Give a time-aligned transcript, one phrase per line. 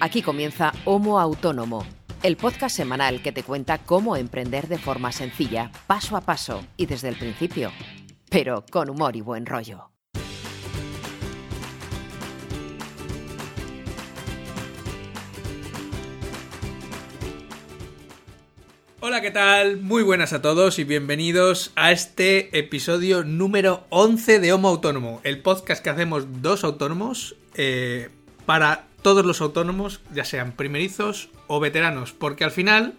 [0.00, 1.86] Aquí comienza Homo Autónomo,
[2.22, 6.86] el podcast semanal que te cuenta cómo emprender de forma sencilla, paso a paso y
[6.86, 7.72] desde el principio,
[8.28, 9.90] pero con humor y buen rollo.
[19.06, 19.76] Hola, ¿qué tal?
[19.76, 25.42] Muy buenas a todos y bienvenidos a este episodio número 11 de Homo Autónomo, el
[25.42, 28.08] podcast que hacemos dos autónomos eh,
[28.46, 32.94] para todos los autónomos, ya sean primerizos o veteranos, porque al final,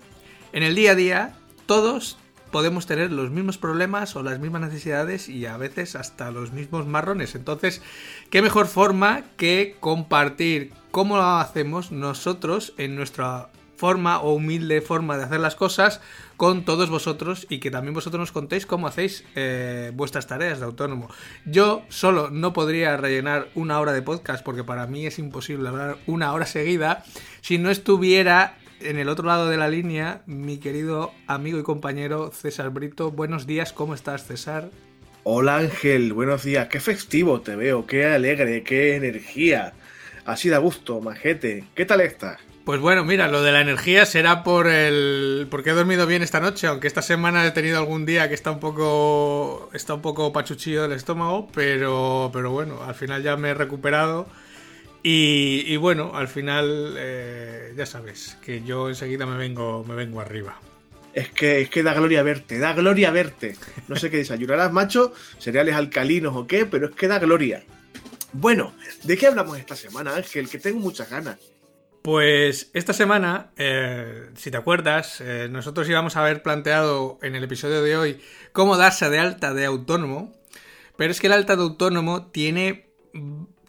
[0.54, 1.34] en el día a día,
[1.66, 2.20] todos
[2.52, 6.86] podemos tener los mismos problemas o las mismas necesidades y a veces hasta los mismos
[6.86, 7.34] marrones.
[7.34, 7.82] Entonces,
[8.30, 15.18] ¿qué mejor forma que compartir cómo lo hacemos nosotros en nuestra forma o humilde forma
[15.18, 16.02] de hacer las cosas
[16.38, 20.66] con todos vosotros y que también vosotros nos contéis cómo hacéis eh, vuestras tareas de
[20.66, 21.10] autónomo.
[21.46, 25.98] Yo solo no podría rellenar una hora de podcast porque para mí es imposible hablar
[26.08, 27.04] una hora seguida
[27.42, 32.32] si no estuviera en el otro lado de la línea mi querido amigo y compañero
[32.32, 33.12] César Brito.
[33.12, 34.70] Buenos días, ¿cómo estás César?
[35.24, 39.74] Hola Ángel, buenos días, qué festivo te veo, qué alegre, qué energía.
[40.26, 41.64] Así da gusto, majete.
[41.74, 42.40] ¿Qué tal estás?
[42.66, 46.40] Pues bueno, mira, lo de la energía será por el porque he dormido bien esta
[46.40, 50.34] noche, aunque esta semana he tenido algún día que está un poco está un poco
[50.34, 54.28] pachuchillo del estómago, pero pero bueno, al final ya me he recuperado
[55.04, 60.60] y, bueno, al final eh, ya sabes que yo enseguida me vengo me vengo arriba.
[61.14, 63.56] Es que, es que da gloria verte, da gloria verte.
[63.88, 67.64] No sé qué desayunarás, macho, cereales alcalinos o qué, pero es que da gloria.
[68.34, 70.50] Bueno, ¿de qué hablamos esta semana, Ángel?
[70.50, 71.38] Que tengo muchas ganas.
[72.06, 77.44] Pues esta semana, eh, si te acuerdas, eh, nosotros íbamos a haber planteado en el
[77.44, 80.32] episodio de hoy cómo darse de alta de autónomo,
[80.98, 82.92] pero es que el alta de autónomo tiene,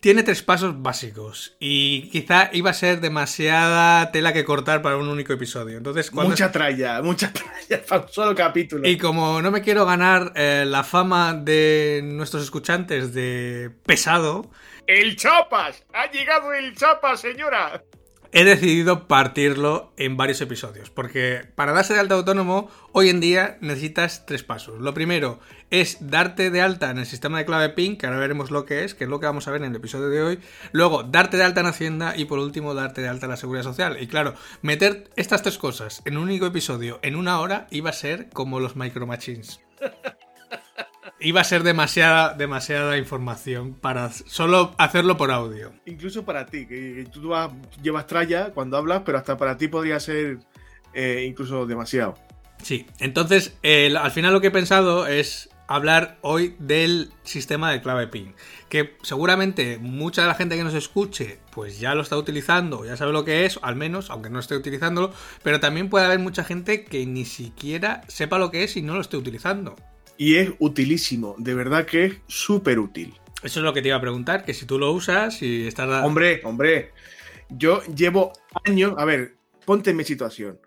[0.00, 5.08] tiene tres pasos básicos y quizá iba a ser demasiada tela que cortar para un
[5.08, 5.78] único episodio.
[5.78, 8.86] Entonces, mucha tralla, mucha tralla para un solo capítulo.
[8.86, 14.50] Y como no me quiero ganar eh, la fama de nuestros escuchantes de pesado...
[14.86, 15.86] ¡El Chapas!
[15.94, 17.82] ¡Ha llegado el Chapas, señora!
[18.32, 23.58] He decidido partirlo en varios episodios, porque para darse de alta autónomo, hoy en día
[23.60, 24.80] necesitas tres pasos.
[24.80, 28.50] Lo primero es darte de alta en el sistema de clave PIN, que ahora veremos
[28.50, 30.38] lo que es, que es lo que vamos a ver en el episodio de hoy.
[30.72, 33.64] Luego, darte de alta en Hacienda y por último, darte de alta en la Seguridad
[33.64, 33.96] Social.
[34.00, 37.94] Y claro, meter estas tres cosas en un único episodio en una hora iba a
[37.94, 39.60] ser como los Micro Machines.
[41.20, 45.72] iba a ser demasiada, demasiada información para solo hacerlo por audio.
[45.86, 47.32] Incluso para ti, que, tú
[47.82, 50.38] llevas tralla cuando hablas, pero hasta para ti podría ser
[50.92, 52.14] eh, incluso demasiado.
[52.62, 58.06] Sí, entonces al final lo que he pensado es hablar hoy del sistema de clave
[58.06, 58.34] PIN,
[58.68, 62.96] que seguramente mucha de la gente que nos escuche pues ya lo está utilizando, ya
[62.96, 65.12] sabe lo que es, al menos, aunque no esté utilizándolo,
[65.42, 68.94] pero también puede haber mucha gente que ni siquiera sepa lo que es y no
[68.94, 69.76] lo esté utilizando
[70.18, 73.14] y es utilísimo, de verdad que es súper útil.
[73.42, 76.04] Eso es lo que te iba a preguntar, que si tú lo usas y estás...
[76.04, 76.92] Hombre, hombre,
[77.50, 78.32] yo llevo
[78.64, 79.34] años, a ver,
[79.64, 80.58] ponte en mi situación.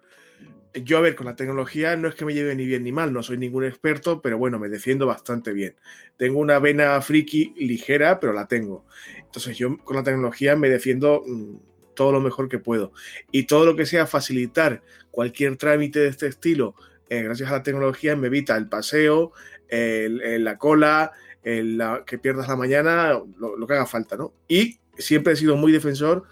[0.73, 3.11] Yo, a ver, con la tecnología no es que me lleve ni bien ni mal,
[3.11, 5.75] no soy ningún experto, pero bueno, me defiendo bastante bien.
[6.15, 8.85] Tengo una vena friki ligera, pero la tengo.
[9.17, 11.55] Entonces yo con la tecnología me defiendo mm,
[11.95, 12.93] todo lo mejor que puedo.
[13.31, 16.75] Y todo lo que sea facilitar cualquier trámite de este estilo
[17.09, 19.33] eh, gracias a la tecnología me evita el paseo,
[19.69, 21.11] la cola,
[21.43, 24.33] que pierdas la mañana, lo, que haga falta, ¿no?
[24.47, 26.25] Y siempre he sido muy defensor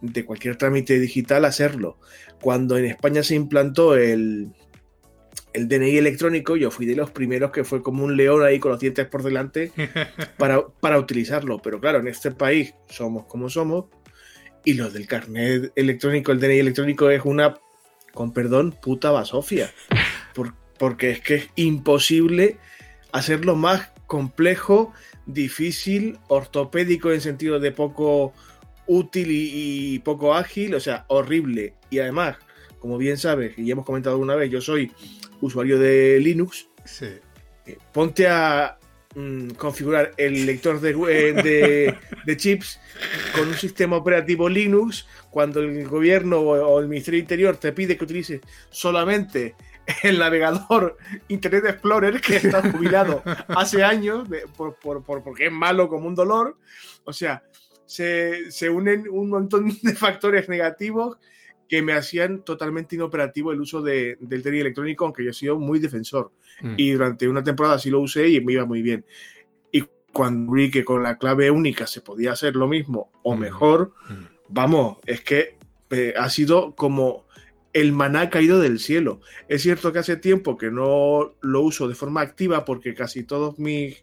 [0.00, 1.98] de cualquier trámite digital hacerlo.
[2.40, 4.52] Cuando en España se implantó el,
[5.52, 8.72] el DNI electrónico, yo fui de los primeros que fue como un león ahí con
[8.72, 9.72] los dientes por delante
[10.38, 11.60] para, para utilizarlo.
[11.62, 13.86] Pero claro, en este país somos como somos
[14.64, 17.56] y lo del carnet electrónico, el DNI electrónico es una,
[18.12, 19.72] con perdón, puta basofia
[20.80, 22.56] porque es que es imposible
[23.12, 24.94] hacerlo más complejo,
[25.26, 28.32] difícil, ortopédico en sentido de poco
[28.86, 31.74] útil y, poco ágil, o sea, horrible.
[31.90, 32.38] Y además,
[32.78, 34.90] como bien sabes, y ya hemos comentado una vez, yo soy
[35.42, 36.66] usuario de Linux.
[36.86, 37.08] Sí.
[37.66, 38.78] Eh, ponte a
[39.14, 41.94] mm, configurar el lector de, eh,
[42.24, 42.80] de, chips
[43.36, 48.04] con un sistema operativo Linux cuando el gobierno o el Ministerio Interior te pide que
[48.04, 48.40] utilices
[48.70, 49.56] solamente
[50.02, 50.96] el navegador
[51.28, 56.56] Internet Explorer que está jubilado hace años por, porque es malo como un dolor.
[57.04, 57.42] O sea,
[57.86, 61.18] se, se, unen un montón de factores negativos
[61.68, 65.58] que me hacían totalmente inoperativo el uso de, del tenis electrónico, aunque yo he sido
[65.58, 66.32] muy defensor.
[66.62, 66.74] Mm.
[66.76, 69.04] Y durante una temporada sí lo usé y me iba muy bien.
[69.70, 73.38] Y cuando vi que con la clave única se podía hacer lo mismo o mm.
[73.38, 75.56] mejor, mm vamos, es que
[75.90, 77.26] eh, ha sido como
[77.72, 79.20] el maná caído del cielo.
[79.48, 83.58] Es cierto que hace tiempo que no lo uso de forma activa porque casi todos
[83.58, 84.02] mis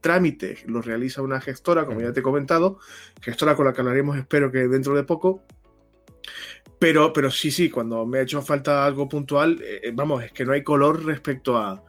[0.00, 2.78] trámites los realiza una gestora, como ya te he comentado,
[3.20, 5.42] gestora con la que hablaremos espero que dentro de poco.
[6.78, 10.32] Pero, pero sí, sí, cuando me ha hecho falta algo puntual, eh, eh, vamos, es
[10.32, 11.84] que no hay color respecto a,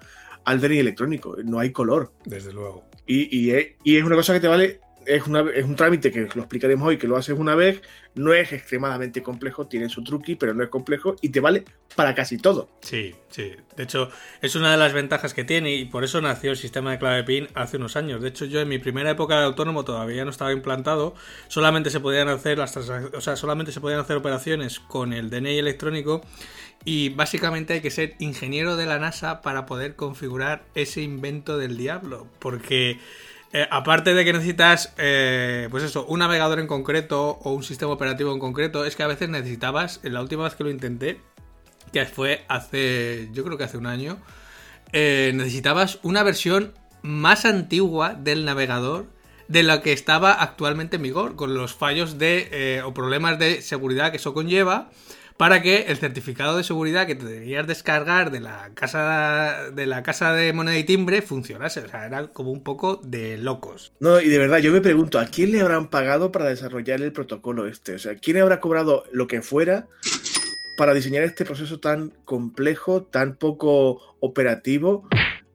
[0.45, 2.13] al DNI electrónico, no hay color.
[2.25, 2.85] Desde luego.
[3.07, 6.27] Y, y, y es una cosa que te vale es, una, es, un trámite que
[6.33, 7.81] lo explicaremos hoy, que lo haces una vez,
[8.15, 11.65] no es extremadamente complejo, tiene su truqui, pero no es complejo y te vale
[11.95, 12.69] para casi todo.
[12.81, 13.51] Sí, sí.
[13.75, 14.09] De hecho,
[14.41, 17.23] es una de las ventajas que tiene y por eso nació el sistema de clave
[17.23, 18.21] PIN hace unos años.
[18.21, 21.15] De hecho, yo en mi primera época de autónomo todavía no estaba implantado,
[21.47, 25.59] solamente se podían hacer las o sea, solamente se podían hacer operaciones con el DNI
[25.59, 26.21] electrónico
[26.85, 31.77] y básicamente hay que ser ingeniero de la NASA para poder configurar ese invento del
[31.77, 32.99] diablo, porque
[33.55, 37.91] eh, aparte de que necesitas, eh, pues eso, un navegador en concreto o un sistema
[37.91, 41.21] operativo en concreto, es que a veces necesitabas, la última vez que lo intenté,
[41.91, 44.17] que fue hace, yo creo que hace un año,
[44.91, 46.73] eh, necesitabas una versión
[47.03, 49.05] más antigua del navegador
[49.47, 54.09] de la que estaba actualmente en vigor, con los fallos de, o problemas de seguridad
[54.09, 54.89] que eso conlleva
[55.37, 60.03] para que el certificado de seguridad que te debías descargar de la casa de la
[60.03, 61.81] casa de moneda y timbre funcionase.
[61.81, 63.93] O sea, era como un poco de locos.
[63.99, 67.11] No, y de verdad, yo me pregunto, ¿a quién le habrán pagado para desarrollar el
[67.11, 67.95] protocolo este?
[67.95, 69.87] O sea, ¿quién habrá cobrado lo que fuera
[70.77, 75.07] para diseñar este proceso tan complejo, tan poco operativo?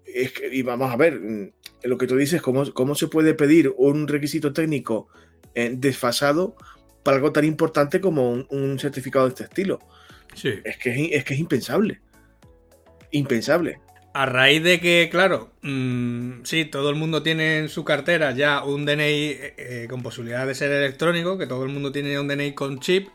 [0.05, 1.53] Es que, y vamos a ver, mm,
[1.85, 5.09] lo que tú dices, ¿cómo, cómo se puede pedir un requisito técnico
[5.55, 6.57] eh, desfasado
[7.09, 9.79] para algo tan importante como un, certificado de este estilo.
[10.35, 10.53] Sí.
[10.63, 12.03] Es que es, que es impensable.
[13.13, 13.81] Impensable.
[14.13, 18.63] A raíz de que, claro, mmm, sí, todo el mundo tiene en su cartera ya
[18.63, 22.29] un DNI eh, eh, con posibilidad de ser electrónico, que todo el mundo tiene un
[22.29, 23.09] DNI con chip,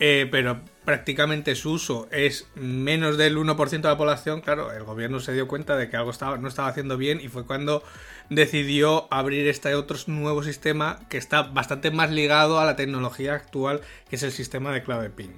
[0.00, 5.20] eh, pero prácticamente su uso es menos del 1% de la población, claro, el gobierno
[5.20, 7.84] se dio cuenta de que algo estaba, no estaba haciendo bien y fue cuando
[8.30, 13.80] decidió abrir este otro nuevo sistema que está bastante más ligado a la tecnología actual,
[14.08, 15.32] que es el sistema de clave PIN.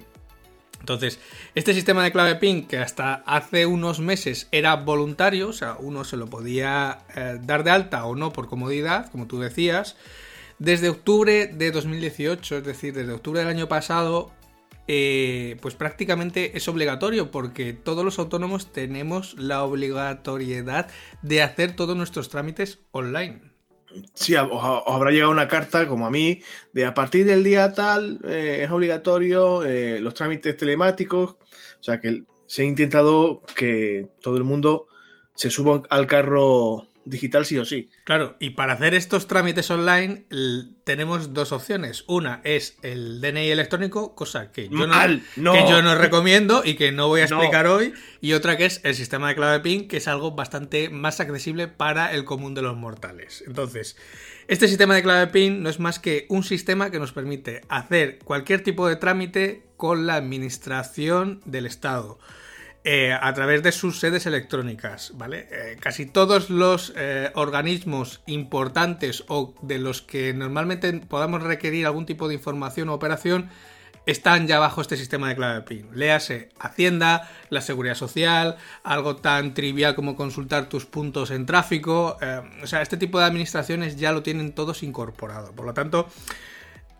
[0.79, 1.19] Entonces,
[1.53, 6.03] este sistema de clave PIN, que hasta hace unos meses era voluntario, o sea, uno
[6.03, 9.95] se lo podía eh, dar de alta o no por comodidad, como tú decías,
[10.57, 14.31] desde octubre de 2018, es decir, desde octubre del año pasado,
[14.87, 20.89] eh, pues prácticamente es obligatorio porque todos los autónomos tenemos la obligatoriedad
[21.21, 23.41] de hacer todos nuestros trámites online.
[24.13, 26.41] Sí, os, habrá llegado una carta, como a mí,
[26.73, 31.31] de a partir del día tal eh, es obligatorio eh, los trámites telemáticos.
[31.31, 34.87] O sea que se ha intentado que todo el mundo
[35.35, 37.89] se suba al carro digital sí o sí.
[38.05, 40.25] Claro, y para hacer estos trámites online
[40.83, 42.03] tenemos dos opciones.
[42.07, 46.91] Una es el DNI electrónico, cosa que yo no, Que yo no recomiendo y que
[46.91, 47.93] no voy a explicar hoy.
[48.21, 51.67] Y otra que es el sistema de clave PIN, que es algo bastante más accesible
[51.67, 53.43] para el común de los mortales.
[53.45, 53.97] Entonces,
[54.47, 58.19] este sistema de clave PIN no es más que un sistema que nos permite hacer
[58.23, 62.19] cualquier tipo de trámite con la administración del Estado.
[62.83, 65.47] Eh, a través de sus sedes electrónicas, ¿vale?
[65.51, 72.07] Eh, casi todos los eh, organismos importantes o de los que normalmente podamos requerir algún
[72.07, 73.51] tipo de información o operación
[74.07, 75.89] están ya bajo este sistema de clave PIN.
[75.93, 82.17] Léase Hacienda, la Seguridad Social, algo tan trivial como consultar tus puntos en tráfico.
[82.63, 85.51] o sea, este tipo de administraciones ya lo tienen todos incorporado.
[85.51, 86.07] Por lo tanto,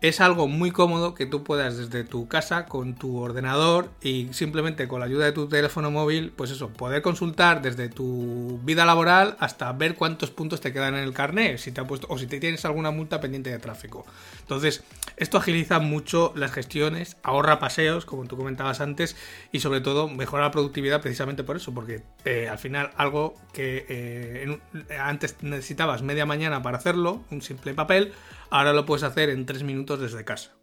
[0.02, 4.88] es algo muy cómodo que tú puedas desde tu casa con tu ordenador y simplemente
[4.88, 9.36] con la ayuda de tu teléfono móvil, pues eso, poder consultar desde tu vida laboral
[9.38, 12.26] hasta ver cuántos puntos te quedan en el carnet, si te ha puesto o si
[12.26, 14.04] te tienes alguna multa pendiente de tráfico.
[14.40, 14.82] Entonces,
[15.16, 19.14] esto agiliza mucho las gestiones, ahorra paseos, como tú comentabas antes,
[19.52, 23.86] y sobre todo mejora la productividad precisamente por eso, porque eh, al final algo que
[23.88, 24.58] eh,
[24.98, 28.12] antes necesitabas media mañana para hacerlo, un simple papel,
[28.52, 30.54] ahora lo puedes hacer en tres minutos desde casa.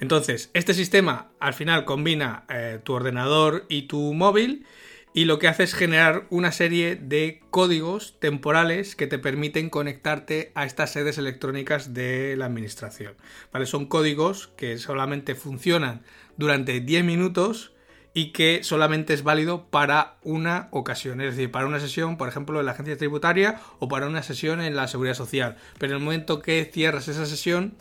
[0.00, 4.66] Entonces, este sistema al final combina eh, tu ordenador y tu móvil
[5.14, 10.52] y lo que hace es generar una serie de códigos temporales que te permiten conectarte
[10.54, 13.14] a estas sedes electrónicas de la administración.
[13.52, 13.64] ¿Vale?
[13.64, 16.02] Son códigos que solamente funcionan
[16.36, 17.72] durante 10 minutos
[18.16, 22.58] y que solamente es válido para una ocasión, es decir, para una sesión, por ejemplo,
[22.58, 25.58] en la agencia tributaria o para una sesión en la seguridad social.
[25.78, 27.76] Pero en el momento que cierras esa sesión,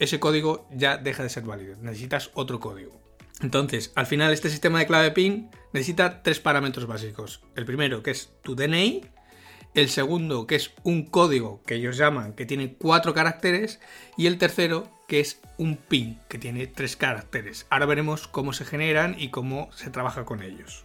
[0.00, 3.00] ese código ya deja de ser válido, necesitas otro código.
[3.40, 7.44] Entonces, al final este sistema de clave PIN necesita tres parámetros básicos.
[7.54, 9.02] El primero, que es tu DNI,
[9.74, 13.80] el segundo que es un código que ellos llaman que tiene cuatro caracteres
[14.16, 17.66] y el tercero que es un PIN que tiene tres caracteres.
[17.70, 20.84] Ahora veremos cómo se generan y cómo se trabaja con ellos.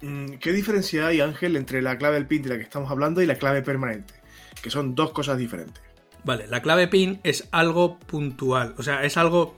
[0.00, 3.20] Mm, ¿Qué diferencia hay, Ángel, entre la clave del PIN de la que estamos hablando
[3.20, 4.14] y la clave permanente?
[4.62, 5.82] Que son dos cosas diferentes.
[6.24, 9.56] Vale, la clave PIN es algo puntual, o sea, es algo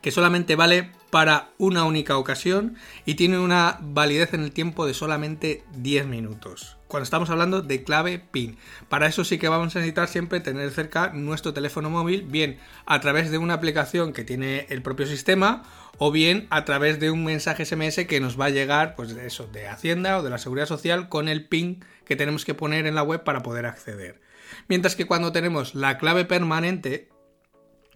[0.00, 4.92] que solamente vale para una única ocasión y tiene una validez en el tiempo de
[4.92, 6.76] solamente 10 minutos.
[6.88, 8.58] Cuando estamos hablando de clave PIN.
[8.90, 13.00] Para eso sí que vamos a necesitar siempre tener cerca nuestro teléfono móvil, bien a
[13.00, 15.62] través de una aplicación que tiene el propio sistema
[15.96, 19.26] o bien a través de un mensaje SMS que nos va a llegar, pues de
[19.26, 22.86] eso, de Hacienda o de la Seguridad Social con el PIN que tenemos que poner
[22.86, 24.20] en la web para poder acceder.
[24.68, 27.08] Mientras que cuando tenemos la clave permanente,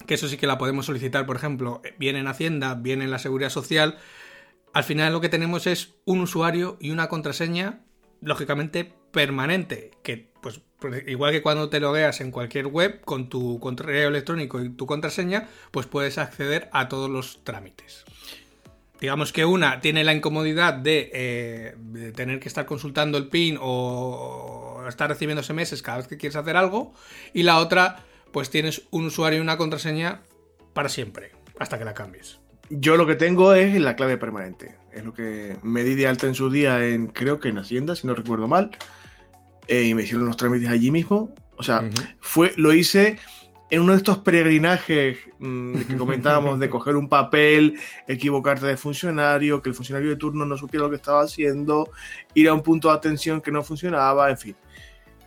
[0.06, 3.18] que eso sí que la podemos solicitar, por ejemplo, bien en Hacienda, bien en la
[3.18, 3.98] Seguridad Social,
[4.72, 7.80] al final lo que tenemos es un usuario y una contraseña,
[8.20, 10.60] lógicamente permanente, que pues
[11.06, 15.48] igual que cuando te logueas en cualquier web con tu correo electrónico y tu contraseña,
[15.70, 18.04] pues puedes acceder a todos los trámites.
[19.00, 23.58] Digamos que una tiene la incomodidad de, eh, de tener que estar consultando el PIN
[23.60, 26.94] o estar recibiendo SMS cada vez que quieres hacer algo,
[27.32, 30.22] y la otra pues tienes un usuario y una contraseña
[30.72, 32.40] para siempre, hasta que la cambies.
[32.70, 34.76] Yo lo que tengo es la clave permanente.
[34.92, 37.96] Es lo que me di de alta en su día en, creo que en Hacienda,
[37.96, 38.70] si no recuerdo mal.
[39.66, 41.34] Eh, y me hicieron los trámites allí mismo.
[41.56, 41.88] O sea,
[42.20, 43.18] fue, lo hice
[43.70, 49.60] en uno de estos peregrinajes mmm, que comentábamos de coger un papel, equivocarte de funcionario,
[49.60, 51.90] que el funcionario de turno no supiera lo que estaba haciendo,
[52.34, 54.56] ir a un punto de atención que no funcionaba, en fin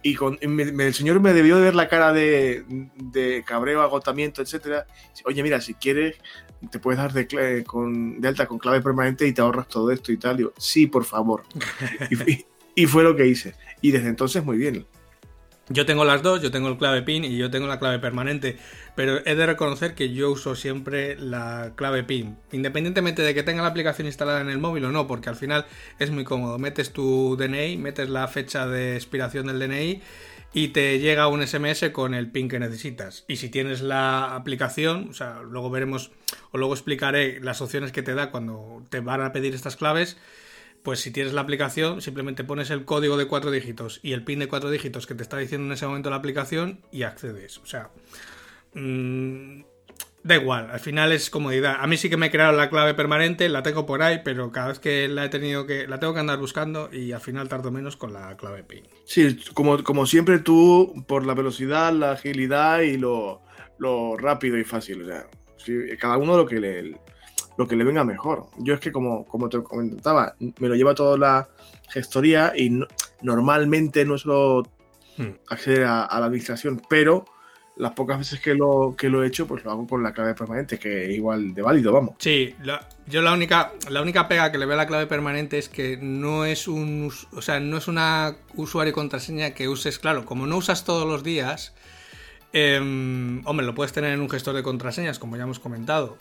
[0.03, 3.81] y con, me, me, el señor me debió de ver la cara de, de cabreo,
[3.81, 4.85] agotamiento, etcétera.
[5.25, 6.17] Oye, mira, si quieres,
[6.69, 10.11] te puedes dar de, con, de, alta con clave permanente y te ahorras todo esto
[10.11, 10.37] y tal.
[10.37, 11.43] Digo, sí, por favor.
[12.11, 12.45] y,
[12.83, 13.55] y, fue lo que hice.
[13.81, 14.85] Y desde entonces, muy bien.
[15.69, 18.57] Yo tengo las dos, yo tengo el clave PIN y yo tengo la clave permanente,
[18.95, 23.61] pero he de reconocer que yo uso siempre la clave PIN, independientemente de que tenga
[23.61, 25.65] la aplicación instalada en el móvil o no, porque al final
[25.99, 26.59] es muy cómodo.
[26.59, 30.01] Metes tu DNI, metes la fecha de expiración del DNI
[30.53, 33.23] y te llega un SMS con el PIN que necesitas.
[33.29, 36.11] Y si tienes la aplicación, o sea, luego veremos
[36.51, 40.17] o luego explicaré las opciones que te da cuando te van a pedir estas claves
[40.83, 44.39] pues si tienes la aplicación, simplemente pones el código de cuatro dígitos y el pin
[44.39, 47.57] de cuatro dígitos que te está diciendo en ese momento la aplicación y accedes.
[47.59, 47.89] O sea,
[48.73, 49.61] mmm,
[50.23, 51.77] da igual, al final es comodidad.
[51.79, 54.51] A mí sí que me he creado la clave permanente, la tengo por ahí, pero
[54.51, 57.47] cada vez que la he tenido que, la tengo que andar buscando y al final
[57.47, 58.83] tardo menos con la clave PIN.
[59.05, 63.41] Sí, como, como siempre tú, por la velocidad, la agilidad y lo,
[63.77, 65.03] lo rápido y fácil.
[65.03, 65.27] O sea,
[65.97, 66.97] cada uno lo que le,
[67.57, 68.47] lo que le venga mejor.
[68.57, 71.47] Yo es que, como, como te comentaba, me lo lleva toda la
[71.89, 72.87] gestoría y no,
[73.21, 74.63] normalmente no suelo
[75.17, 75.29] hmm.
[75.49, 77.25] acceder a, a, la administración, pero
[77.75, 80.35] las pocas veces que lo, que lo he hecho, pues lo hago con la clave
[80.35, 82.15] permanente, que es igual de válido, vamos.
[82.19, 85.57] Sí, la, yo la única, la única pega que le veo a la clave permanente
[85.57, 89.97] es que no es un o sea, no es una usuario y contraseña que uses,
[89.97, 91.73] claro, como no usas todos los días,
[92.53, 92.77] eh,
[93.45, 96.17] hombre, lo puedes tener en un gestor de contraseñas, como ya hemos comentado.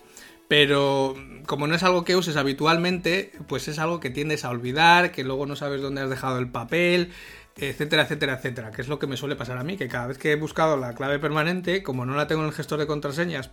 [0.49, 1.15] Pero
[1.47, 5.25] como no es algo que uses habitualmente, pues es algo que tiendes a olvidar, que
[5.25, 7.11] luego no sabes dónde has dejado el papel,
[7.57, 10.19] etcétera, etcétera, etcétera, que es lo que me suele pasar a mí, que cada vez
[10.19, 13.51] que he buscado la clave permanente, como no la tengo en el gestor de contraseñas,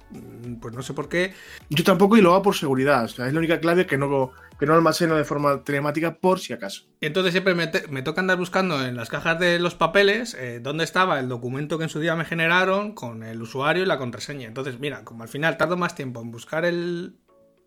[0.61, 1.33] pues no sé por qué.
[1.69, 4.31] Yo tampoco y lo hago por seguridad, o sea, es la única clave que no,
[4.59, 6.83] que no almaceno de forma telemática por si acaso.
[7.01, 10.59] Entonces siempre me, te, me toca andar buscando en las cajas de los papeles eh,
[10.61, 13.97] dónde estaba el documento que en su día me generaron con el usuario y la
[13.97, 14.47] contraseña.
[14.47, 17.15] Entonces, mira, como al final tardo más tiempo en buscar el,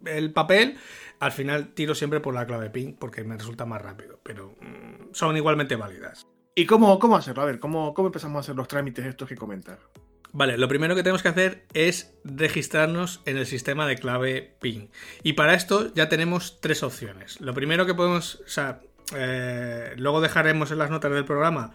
[0.07, 0.77] el papel,
[1.23, 5.13] al final tiro siempre por la clave PIN porque me resulta más rápido, pero mmm,
[5.13, 6.27] son igualmente válidas.
[6.57, 7.43] ¿Y cómo, cómo hacerlo?
[7.43, 9.79] A ver, ¿cómo, ¿cómo empezamos a hacer los trámites estos que comentas?
[10.33, 14.91] Vale, lo primero que tenemos que hacer es registrarnos en el sistema de clave PIN.
[15.23, 17.41] Y para esto ya tenemos tres opciones.
[17.41, 18.81] Lo primero que podemos, o sea,
[19.15, 21.73] eh, luego dejaremos en las notas del programa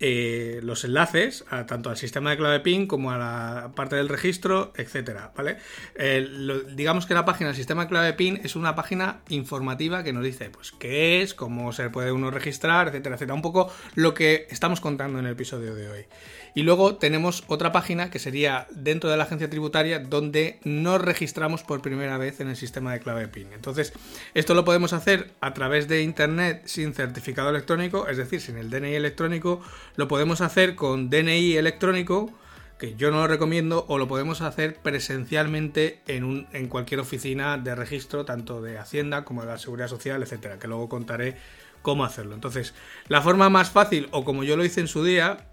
[0.00, 4.72] eh, los enlaces tanto al sistema de clave PIN como a la parte del registro,
[4.76, 5.58] etcétera, ¿vale?
[5.96, 6.26] Eh,
[6.74, 10.22] digamos que la página del sistema de clave PIN es una página informativa que nos
[10.22, 13.34] dice, pues, qué es, cómo se puede uno registrar, etcétera, etcétera.
[13.34, 16.06] Un poco lo que estamos contando en el episodio de hoy.
[16.54, 21.62] Y luego tenemos otra página que sería dentro de la agencia tributaria donde nos registramos
[21.62, 23.52] por primera vez en el sistema de clave PIN.
[23.52, 23.92] Entonces,
[24.34, 28.70] esto lo podemos hacer a través de internet sin certificado electrónico, es decir, sin el
[28.70, 29.60] DNI electrónico.
[29.96, 32.32] Lo podemos hacer con DNI electrónico,
[32.78, 37.58] que yo no lo recomiendo, o lo podemos hacer presencialmente en, un, en cualquier oficina
[37.58, 41.36] de registro, tanto de Hacienda como de la Seguridad Social, etcétera, que luego contaré
[41.82, 42.34] cómo hacerlo.
[42.34, 42.74] Entonces,
[43.08, 45.48] la forma más fácil, o como yo lo hice en su día,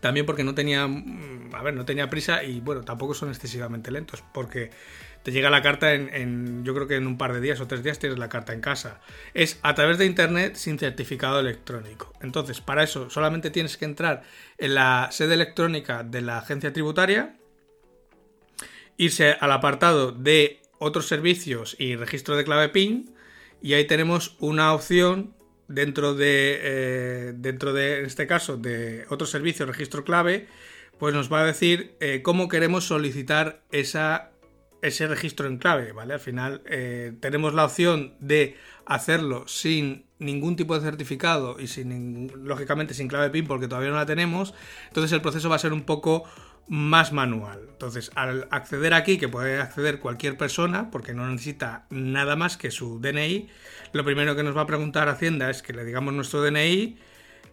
[0.00, 3.90] también porque no tenía, mm, a ver, no tenía prisa y bueno, tampoco son excesivamente
[3.90, 4.70] lentos, porque
[5.28, 7.82] te llega la carta en, yo creo que en un par de días o tres
[7.82, 9.02] días tienes la carta en casa.
[9.34, 12.14] Es a través de internet sin certificado electrónico.
[12.22, 14.22] Entonces, para eso solamente tienes que entrar
[14.56, 17.36] en la sede electrónica de la agencia tributaria,
[18.96, 23.14] irse al apartado de otros servicios y registro de clave PIN,
[23.60, 25.34] y ahí tenemos una opción
[25.66, 30.48] dentro de, eh, dentro de, en este caso, de otro servicio, registro clave,
[30.98, 34.32] pues nos va a decir eh, cómo queremos solicitar esa
[34.82, 36.14] ese registro en clave, ¿vale?
[36.14, 38.56] Al final eh, tenemos la opción de
[38.86, 43.96] hacerlo sin ningún tipo de certificado y sin lógicamente sin clave PIN porque todavía no
[43.96, 44.54] la tenemos,
[44.88, 46.24] entonces el proceso va a ser un poco
[46.68, 47.66] más manual.
[47.70, 52.70] Entonces, al acceder aquí, que puede acceder cualquier persona, porque no necesita nada más que
[52.70, 53.48] su DNI,
[53.92, 56.98] lo primero que nos va a preguntar Hacienda es que le digamos nuestro DNI,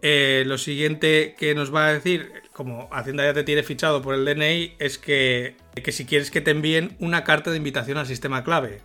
[0.02, 4.16] eh, lo siguiente que nos va a decir, como Hacienda ya te tiene fichado por
[4.16, 8.06] el DNI, es que, que si quieres que te envíen una carta de invitación al
[8.06, 8.82] sistema clave,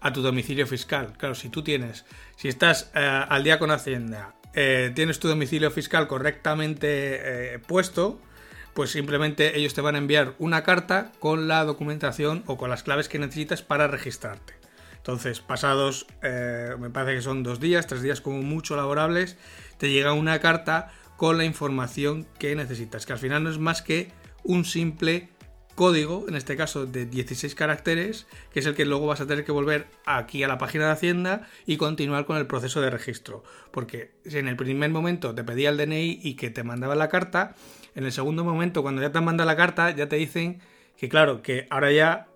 [0.00, 1.12] a tu domicilio fiscal.
[1.16, 2.04] Claro, si tú tienes,
[2.36, 8.20] si estás eh, al día con Hacienda, eh, tienes tu domicilio fiscal correctamente puesto,
[8.74, 12.82] pues simplemente ellos te van a enviar una carta con la documentación o con las
[12.82, 14.54] claves que necesitas para registrarte.
[14.96, 19.36] Entonces, pasados, me parece que son dos días, tres días como mucho laborables,
[19.80, 23.80] te llega una carta con la información que necesitas, que al final no es más
[23.80, 24.12] que
[24.44, 25.30] un simple
[25.74, 29.42] código, en este caso de 16 caracteres, que es el que luego vas a tener
[29.42, 33.42] que volver aquí a la página de Hacienda y continuar con el proceso de registro.
[33.70, 37.08] Porque si en el primer momento te pedía el DNI y que te mandaba la
[37.08, 37.54] carta,
[37.94, 40.60] en el segundo momento, cuando ya te han mandado la carta, ya te dicen
[40.98, 42.29] que claro, que ahora ya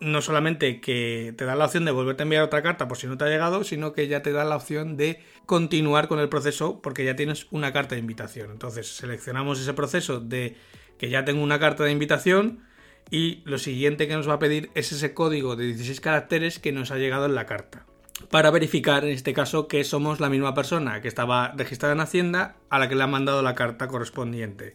[0.00, 3.06] no solamente que te da la opción de volverte a enviar otra carta por si
[3.06, 6.28] no te ha llegado, sino que ya te da la opción de continuar con el
[6.28, 8.50] proceso porque ya tienes una carta de invitación.
[8.50, 10.56] Entonces seleccionamos ese proceso de
[10.98, 12.64] que ya tengo una carta de invitación
[13.10, 16.72] y lo siguiente que nos va a pedir es ese código de 16 caracteres que
[16.72, 17.86] nos ha llegado en la carta.
[18.30, 22.56] Para verificar en este caso que somos la misma persona que estaba registrada en Hacienda
[22.68, 24.74] a la que le ha mandado la carta correspondiente.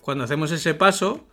[0.00, 1.26] Cuando hacemos ese paso,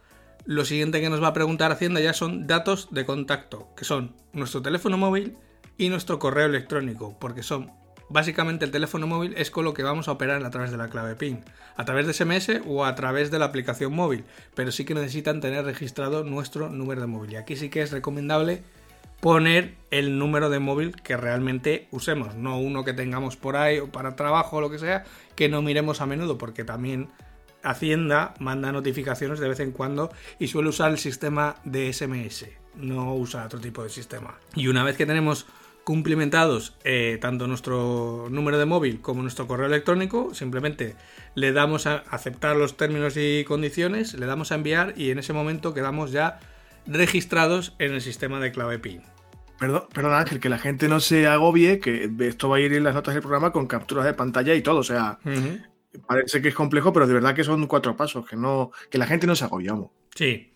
[0.46, 4.16] lo siguiente que nos va a preguntar Hacienda ya son datos de contacto, que son
[4.34, 5.38] nuestro teléfono móvil
[5.78, 7.72] y nuestro correo electrónico, porque son
[8.10, 10.90] básicamente el teléfono móvil es con lo que vamos a operar a través de la
[10.90, 11.44] clave PIN,
[11.76, 14.24] a través de SMS o a través de la aplicación móvil,
[14.56, 17.34] pero sí que necesitan tener registrado nuestro número de móvil.
[17.34, 18.64] Y aquí sí que es recomendable
[19.22, 23.88] poner el número de móvil que realmente usemos, no uno que tengamos por ahí o
[23.88, 27.08] para trabajo o lo que sea, que no miremos a menudo, porque también
[27.63, 32.45] Hacienda manda notificaciones de vez en cuando y suele usar el sistema de SMS,
[32.76, 34.36] no usa otro tipo de sistema.
[34.56, 35.47] Y una vez que tenemos
[35.84, 40.95] cumplimentados eh, tanto nuestro número de móvil como nuestro correo electrónico, simplemente
[41.36, 45.34] le damos a aceptar los términos y condiciones, le damos a enviar y en ese
[45.34, 46.39] momento quedamos ya
[46.86, 49.02] registrados en el sistema de clave PIN.
[49.60, 52.84] Perdón, perdón Ángel, que la gente no se agobie, que esto va a ir en
[52.84, 55.19] las notas del programa con capturas de pantalla y todo, o sea,
[56.08, 59.06] Parece que es complejo, pero de verdad que son cuatro pasos, que no, que la
[59.06, 59.92] gente no se agobiamos.
[60.16, 60.52] Sí.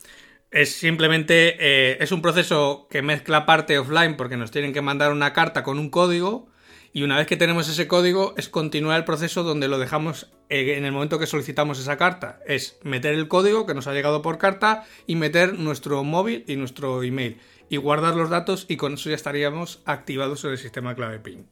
[0.49, 5.11] Es simplemente, eh, es un proceso que mezcla parte offline porque nos tienen que mandar
[5.11, 6.47] una carta con un código
[6.93, 10.75] y una vez que tenemos ese código es continuar el proceso donde lo dejamos eh,
[10.77, 12.39] en el momento que solicitamos esa carta.
[12.47, 16.55] Es meter el código que nos ha llegado por carta y meter nuestro móvil y
[16.55, 20.95] nuestro email y guardar los datos y con eso ya estaríamos activados en el sistema
[20.95, 21.47] clave PIN.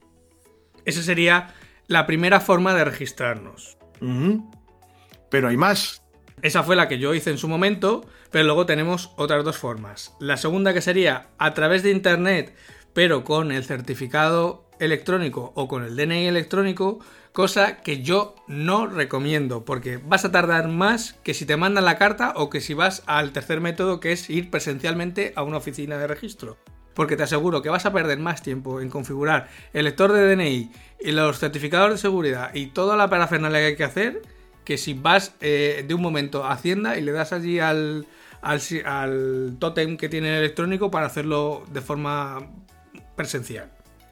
[0.86, 1.54] Ese sería
[1.88, 3.78] la primera forma de registrarnos.
[5.30, 6.04] Pero hay más.
[6.42, 10.14] Esa fue la que yo hice en su momento, pero luego tenemos otras dos formas.
[10.20, 12.56] La segunda que sería a través de Internet,
[12.94, 17.00] pero con el certificado electrónico o con el DNI electrónico,
[17.32, 21.98] cosa que yo no recomiendo, porque vas a tardar más que si te mandan la
[21.98, 25.98] carta o que si vas al tercer método, que es ir presencialmente a una oficina
[25.98, 26.58] de registro
[26.96, 30.72] porque te aseguro que vas a perder más tiempo en configurar el lector de DNI
[31.02, 34.22] y los certificados de seguridad y toda la parafernalia que hay que hacer
[34.64, 38.08] que si vas eh, de un momento a Hacienda y le das allí al,
[38.42, 42.50] al, tótem que tiene el electrónico para hacerlo de forma
[43.16, 43.72] presencial.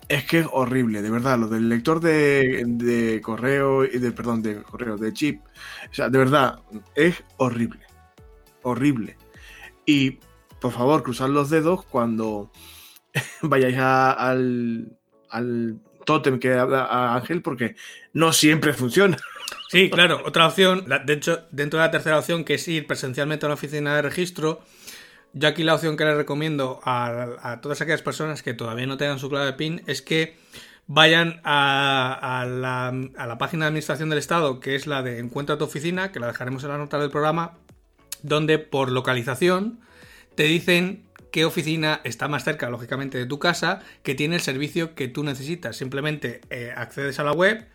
[0.10, 4.44] Es que es horrible, de verdad, lo del lector de, de correo y de, perdón,
[4.44, 5.42] de correo, de chip.
[5.90, 6.60] O sea, de verdad,
[6.94, 7.80] es horrible.
[8.62, 9.18] Horrible.
[9.86, 10.20] Y
[10.64, 12.50] por favor, cruzad los dedos cuando
[13.42, 14.98] vayáis al,
[15.30, 17.76] al tótem que habla Ángel, porque
[18.14, 19.18] no siempre funciona.
[19.70, 20.22] Sí, claro.
[20.24, 23.56] Otra opción, de hecho, dentro de la tercera opción, que es ir presencialmente a una
[23.56, 24.62] oficina de registro,
[25.34, 29.18] yo aquí la opción que le recomiendo a, todas aquellas personas que todavía no tengan
[29.18, 30.38] su clave PIN es que
[30.86, 35.58] vayan a, la, a, la, página de administración del Estado, que es la de Encuentra
[35.58, 37.58] tu oficina, que la dejaremos en la nota del programa,
[38.22, 39.80] donde por localización
[40.36, 44.96] te dicen qué oficina está más cerca, lógicamente, de tu casa, que tiene el servicio
[44.96, 45.76] que tú necesitas.
[45.76, 47.68] Simplemente eh, accedes a la web,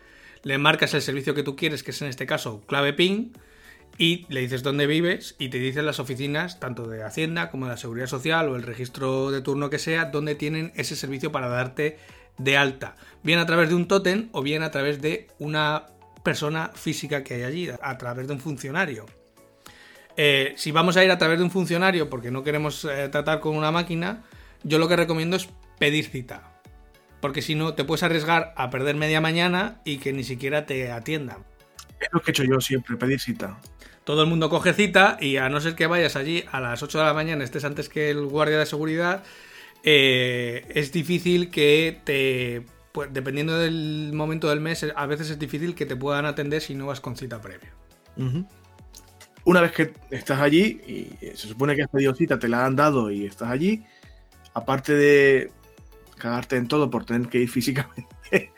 [0.43, 3.33] le marcas el servicio que tú quieres, que es en este caso clave PIN,
[3.97, 7.71] y le dices dónde vives y te dicen las oficinas, tanto de Hacienda como de
[7.71, 11.49] la Seguridad Social o el registro de turno que sea, donde tienen ese servicio para
[11.49, 11.97] darte
[12.37, 12.95] de alta.
[13.23, 15.87] Bien a través de un tótem o bien a través de una
[16.23, 19.05] persona física que hay allí, a través de un funcionario.
[20.21, 23.39] Eh, si vamos a ir a través de un funcionario porque no queremos eh, tratar
[23.39, 24.21] con una máquina,
[24.63, 26.59] yo lo que recomiendo es pedir cita.
[27.21, 30.91] Porque si no, te puedes arriesgar a perder media mañana y que ni siquiera te
[30.91, 31.37] atiendan.
[32.01, 33.61] Es lo que he hecho yo siempre, pedir cita.
[34.03, 36.99] Todo el mundo coge cita y a no ser que vayas allí a las 8
[36.99, 39.23] de la mañana, estés antes que el guardia de seguridad,
[39.85, 42.65] eh, es difícil que te...
[42.91, 46.75] Pues, dependiendo del momento del mes, a veces es difícil que te puedan atender si
[46.75, 47.71] no vas con cita previa
[49.45, 52.75] una vez que estás allí, y se supone que has pedido cita, te la han
[52.75, 53.83] dado y estás allí,
[54.53, 55.51] aparte de
[56.17, 58.51] cagarte en todo por tener que ir físicamente,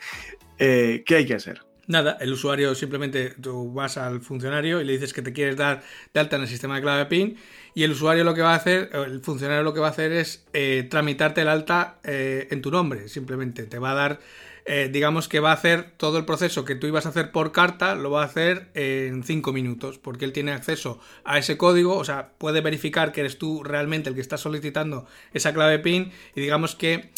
[0.58, 1.62] eh, ¿qué hay que hacer?
[1.88, 5.82] Nada, el usuario simplemente tú vas al funcionario y le dices que te quieres dar
[6.14, 7.36] de alta en el sistema de clave PIN
[7.74, 10.12] y el usuario lo que va a hacer, el funcionario lo que va a hacer
[10.12, 14.20] es eh, tramitarte el alta eh, en tu nombre, simplemente te va a dar
[14.64, 17.52] eh, digamos que va a hacer todo el proceso que tú ibas a hacer por
[17.52, 21.96] carta, lo va a hacer en 5 minutos, porque él tiene acceso a ese código,
[21.96, 26.12] o sea, puede verificar que eres tú realmente el que está solicitando esa clave PIN
[26.34, 27.10] y digamos que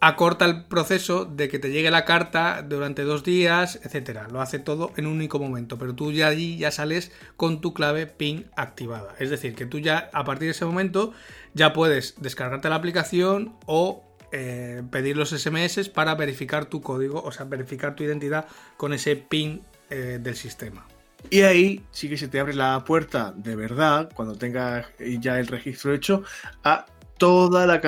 [0.00, 4.28] acorta el proceso de que te llegue la carta durante dos días, etcétera.
[4.30, 7.72] Lo hace todo en un único momento, pero tú ya allí ya sales con tu
[7.72, 9.14] clave PIN activada.
[9.18, 11.12] Es decir, que tú ya a partir de ese momento
[11.54, 17.32] ya puedes descargarte la aplicación o eh, pedir los SMS para verificar tu código, o
[17.32, 20.86] sea, verificar tu identidad con ese PIN eh, del sistema.
[21.30, 25.46] Y ahí sí que se te abre la puerta de verdad, cuando tengas ya el
[25.46, 26.22] registro hecho,
[26.62, 26.86] a
[27.18, 27.80] toda la,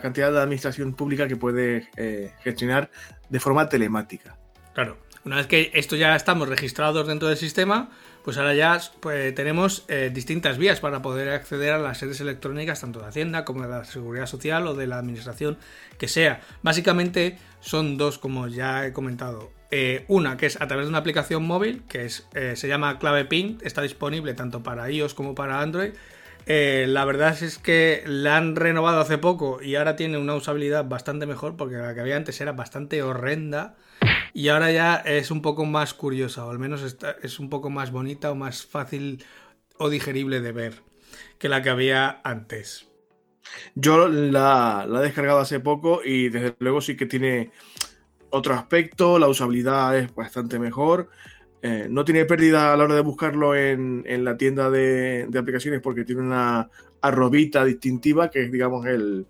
[0.00, 2.90] cantidad de administración pública que puedes eh, gestionar
[3.28, 4.36] de forma telemática.
[4.74, 7.90] Claro, una vez que esto ya estamos registrados dentro del sistema,
[8.28, 12.78] pues ahora ya pues, tenemos eh, distintas vías para poder acceder a las sedes electrónicas,
[12.78, 15.56] tanto de Hacienda como de la Seguridad Social o de la Administración
[15.96, 16.42] que sea.
[16.60, 19.50] Básicamente son dos, como ya he comentado.
[19.70, 22.98] Eh, una que es a través de una aplicación móvil, que es, eh, se llama
[22.98, 25.94] Clave PIN, está disponible tanto para iOS como para Android.
[26.46, 31.24] la verdad es que la han renovado hace poco y ahora tiene una usabilidad bastante
[31.24, 33.74] mejor porque la que había antes era bastante horrenda
[34.34, 37.90] y ahora ya es un poco más curiosa, o al menos es un poco más
[37.90, 39.24] bonita o más fácil
[39.78, 40.82] o digerible de ver
[41.38, 42.88] que la que había antes.
[43.74, 47.50] Yo la, he descargado hace poco y desde luego sí que tiene
[48.30, 51.08] otro aspecto, la usabilidad es bastante mejor.
[51.62, 56.04] Eh, no tiene pérdida a la hora de buscarlo en, la tienda de, aplicaciones porque
[56.04, 56.68] tiene una
[57.00, 59.26] arrobita distintiva que es, digamos, el,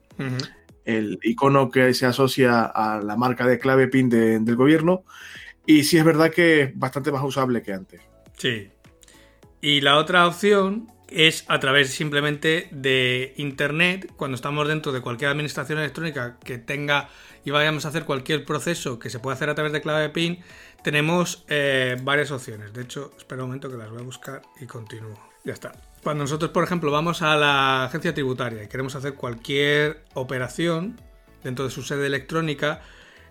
[0.88, 5.05] el icono que se asocia a la marca de clave PIN del gobierno.
[5.66, 8.01] Y sí es verdad que es bastante más usable que antes.
[8.38, 8.70] Sí.
[9.61, 15.31] Y la otra opción es a través simplemente de Internet, cuando estamos dentro de cualquier
[15.31, 17.11] administración electrónica que tenga
[17.44, 20.38] y vayamos a hacer cualquier proceso que se pueda hacer a través de clave PIN,
[20.83, 22.72] tenemos eh, varias opciones.
[22.72, 25.18] De hecho, espera un momento que las voy a buscar y continúo.
[25.44, 25.72] Ya está.
[26.09, 30.99] Cuando nosotros, por ejemplo, vamos a la agencia tributaria y queremos hacer cualquier operación
[31.44, 32.81] dentro de su sede electrónica,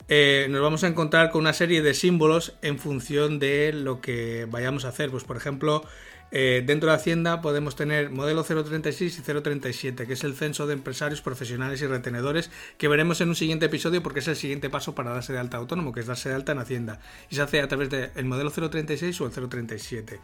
[0.09, 4.45] eh, nos vamos a encontrar con una serie de símbolos en función de lo que
[4.47, 5.09] vayamos a hacer.
[5.09, 5.85] Pues, por ejemplo,
[6.29, 10.73] eh, dentro de Hacienda podemos tener modelo 036 y 037, que es el censo de
[10.73, 14.93] empresarios, profesionales y retenedores, que veremos en un siguiente episodio porque es el siguiente paso
[14.93, 16.99] para darse de alta autónomo, que es darse de alta en Hacienda.
[17.29, 20.19] Y se hace a través del modelo 036 o el 037.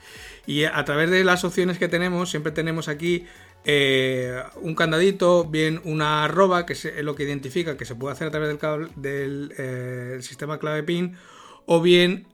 [0.45, 3.25] Y a través de las opciones que tenemos, siempre tenemos aquí
[3.63, 8.27] eh, un candadito, bien una arroba, que es lo que identifica que se puede hacer
[8.27, 11.15] a través del, del eh, sistema clave PIN,
[11.65, 12.27] o bien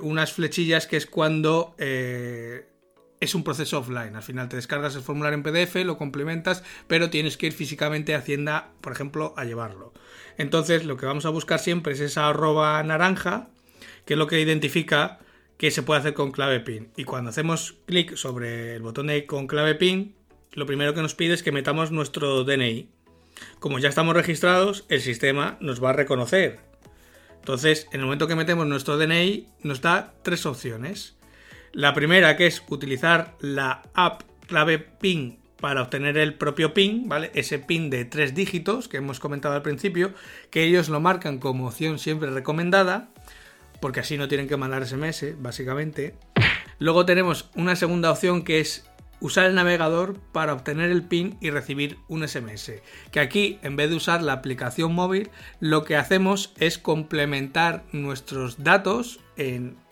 [0.00, 1.74] unas flechillas que es cuando
[3.22, 4.16] es un proceso offline.
[4.16, 8.16] Al final te descargas el formulario en PDF, lo complementas, pero tienes que ir físicamente
[8.16, 9.92] a Hacienda, por ejemplo, a llevarlo.
[10.38, 13.48] Entonces, lo que vamos a buscar siempre es esa arroba naranja,
[14.06, 15.20] que es lo que identifica
[15.56, 16.90] que se puede hacer con clave PIN.
[16.96, 20.16] Y cuando hacemos clic sobre el botón de con clave PIN,
[20.50, 22.88] lo primero que nos pide es que metamos nuestro DNI.
[23.60, 26.58] Como ya estamos registrados, el sistema nos va a reconocer.
[27.38, 31.14] Entonces, en el momento que metemos nuestro DNI, nos da tres opciones.
[31.72, 37.30] La primera que es utilizar la app clave PIN para obtener el propio PIN, ¿vale?
[37.34, 40.12] Ese PIN de tres dígitos que hemos comentado al principio,
[40.50, 43.08] que ellos lo marcan como opción siempre recomendada,
[43.80, 46.14] porque así no tienen que mandar SMS, básicamente.
[46.78, 48.84] Luego tenemos una segunda opción que es
[49.20, 52.72] usar el navegador para obtener el PIN y recibir un SMS.
[53.12, 55.30] Que aquí, en vez de usar la aplicación móvil,
[55.60, 59.20] lo que hacemos es complementar nuestros datos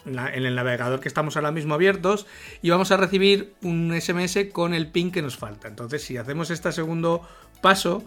[0.06, 2.26] en, el navegador que estamos ahora mismo abiertos
[2.62, 5.68] y vamos a recibir un SMS con el PIN que nos falta.
[5.68, 7.26] Entonces, si hacemos este segundo
[7.60, 8.04] paso,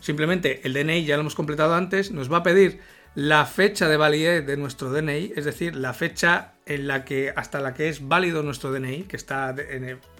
[0.00, 2.80] simplemente el DNI ya lo hemos completado antes, nos va a pedir
[3.14, 7.60] la fecha de validez de nuestro DNI, es decir, la fecha en la que hasta
[7.60, 9.54] la que es válido nuestro DNI, que está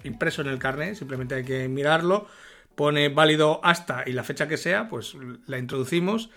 [0.03, 2.27] impreso en el carnet, simplemente hay que mirarlo,
[2.75, 5.15] pone válido hasta y la fecha que sea, pues
[5.47, 6.29] la introducimos.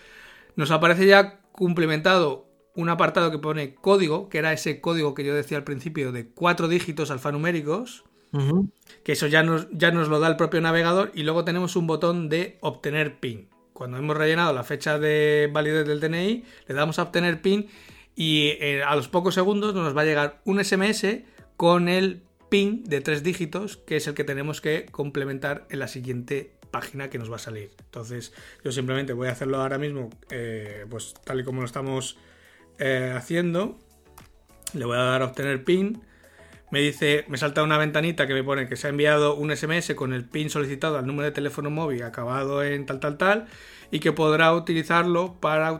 [0.54, 5.34] Nos aparece ya cumplimentado un apartado que pone código, que era ese código que yo
[5.34, 8.04] decía al principio de cuatro dígitos alfanuméricos,
[9.04, 11.86] que eso ya nos, ya nos lo da el propio navegador, y luego tenemos un
[11.86, 16.98] botón de obtener PIN cuando hemos rellenado la fecha de validez del DNI, le damos
[16.98, 17.66] a obtener PIN
[18.14, 21.04] y eh, a los pocos segundos nos va a llegar un SMS
[21.56, 25.88] con el PIN de tres dígitos, que es el que tenemos que complementar en la
[25.88, 27.72] siguiente página que nos va a salir.
[27.80, 28.32] Entonces,
[28.64, 32.16] yo simplemente voy a hacerlo ahora mismo, eh, pues tal y como lo estamos
[32.78, 33.78] eh, haciendo.
[34.72, 36.02] Le voy a dar a obtener PIN
[36.74, 39.94] me dice, me salta una ventanita que me pone que se ha enviado un SMS
[39.94, 43.46] con el PIN solicitado al número de teléfono móvil acabado en tal tal tal
[43.92, 45.78] y que podrá utilizarlo para,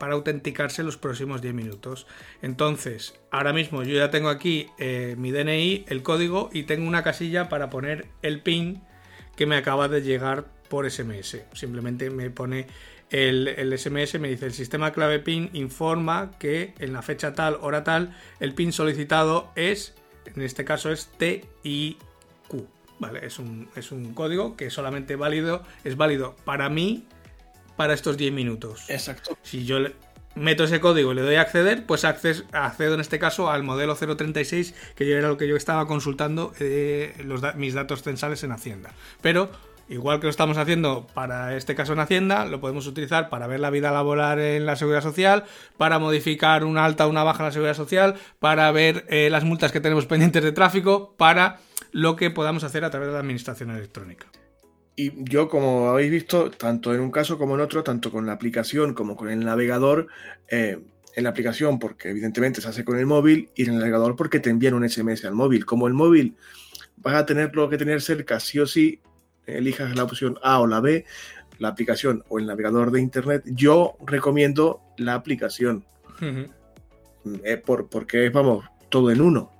[0.00, 2.08] para autenticarse los próximos 10 minutos.
[2.42, 7.04] Entonces, ahora mismo yo ya tengo aquí eh, mi DNI, el código y tengo una
[7.04, 8.82] casilla para poner el PIN
[9.36, 11.42] que me acaba de llegar por SMS.
[11.52, 12.66] Simplemente me pone
[13.10, 17.58] el, el, SMS, me dice el sistema clave PIN informa que en la fecha tal,
[17.60, 19.94] hora tal, el PIN solicitado es
[20.34, 21.98] en este caso es TIQ.
[22.98, 23.24] ¿Vale?
[23.24, 27.06] Es un, es un código que solamente válido, es válido para mí
[27.76, 28.86] para estos 10 minutos.
[28.88, 29.38] Exacto.
[29.42, 29.78] Si yo
[30.34, 33.94] meto ese código y le doy a acceder, pues accedo en este caso al modelo
[33.94, 38.92] 036, que era lo que yo estaba consultando eh, los mis datos censales en Hacienda.
[39.20, 39.48] Pero
[39.88, 43.60] Igual que lo estamos haciendo para este caso en Hacienda, lo podemos utilizar para ver
[43.60, 45.44] la vida laboral en la seguridad social,
[45.78, 49.44] para modificar una alta o una baja en la seguridad social, para ver eh, las
[49.44, 51.60] multas que tenemos pendientes de tráfico, para
[51.92, 54.26] lo que podamos hacer a través de la administración electrónica.
[54.94, 58.32] Y yo, como habéis visto, tanto en un caso como en otro, tanto con la
[58.32, 60.08] aplicación como con el navegador,
[60.48, 60.78] eh,
[61.18, 64.38] en la aplicación porque evidentemente se hace con el móvil y en el navegador porque
[64.38, 65.66] te envían un SMS al móvil.
[65.66, 66.36] Como el móvil
[66.96, 69.00] vas a tenerlo que tener cerca sí o sí,
[69.56, 71.04] elijas la opción A o la B,
[71.58, 75.84] la aplicación o el navegador de Internet, yo recomiendo la aplicación.
[77.44, 79.50] Eh, por, porque vamos, todo en uno.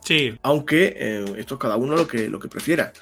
[0.00, 0.38] Sí.
[0.42, 2.92] Aunque eh, esto es cada uno lo que, lo que prefiera.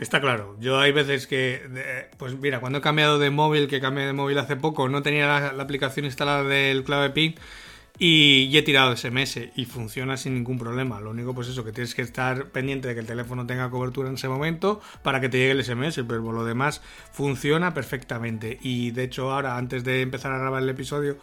[0.00, 0.56] Está claro.
[0.58, 4.38] Yo hay veces que, pues mira, cuando he cambiado de móvil, que cambié de móvil
[4.38, 7.36] hace poco, no tenía la, la aplicación instalada del clave PIN
[8.04, 11.00] y, he tirado SMS y funciona sin ningún problema.
[11.00, 14.08] Lo único, pues eso, que tienes que estar pendiente de que el teléfono tenga cobertura
[14.08, 18.58] en ese momento para que te llegue el SMS, pero lo demás funciona perfectamente.
[18.60, 21.16] Y de hecho, ahora, antes de empezar a grabar el episodio,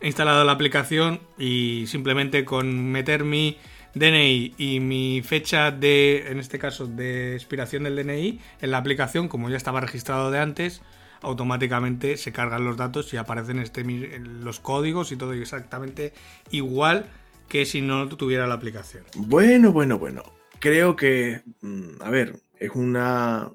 [0.00, 3.58] he instalado la aplicación y simplemente con meter mi
[3.92, 9.28] DNI y mi fecha de, en este caso, de expiración del DNI en la aplicación,
[9.28, 10.80] como ya estaba registrado de antes,
[11.24, 16.12] automáticamente se cargan los datos y aparecen este, los códigos y todo exactamente
[16.50, 17.06] igual
[17.48, 19.04] que si no tuviera la aplicación.
[19.16, 20.22] Bueno, bueno, bueno.
[20.60, 23.50] Creo que, mm, a ver, es una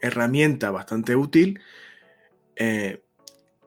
[0.00, 1.60] herramienta bastante útil.
[2.56, 3.02] Eh,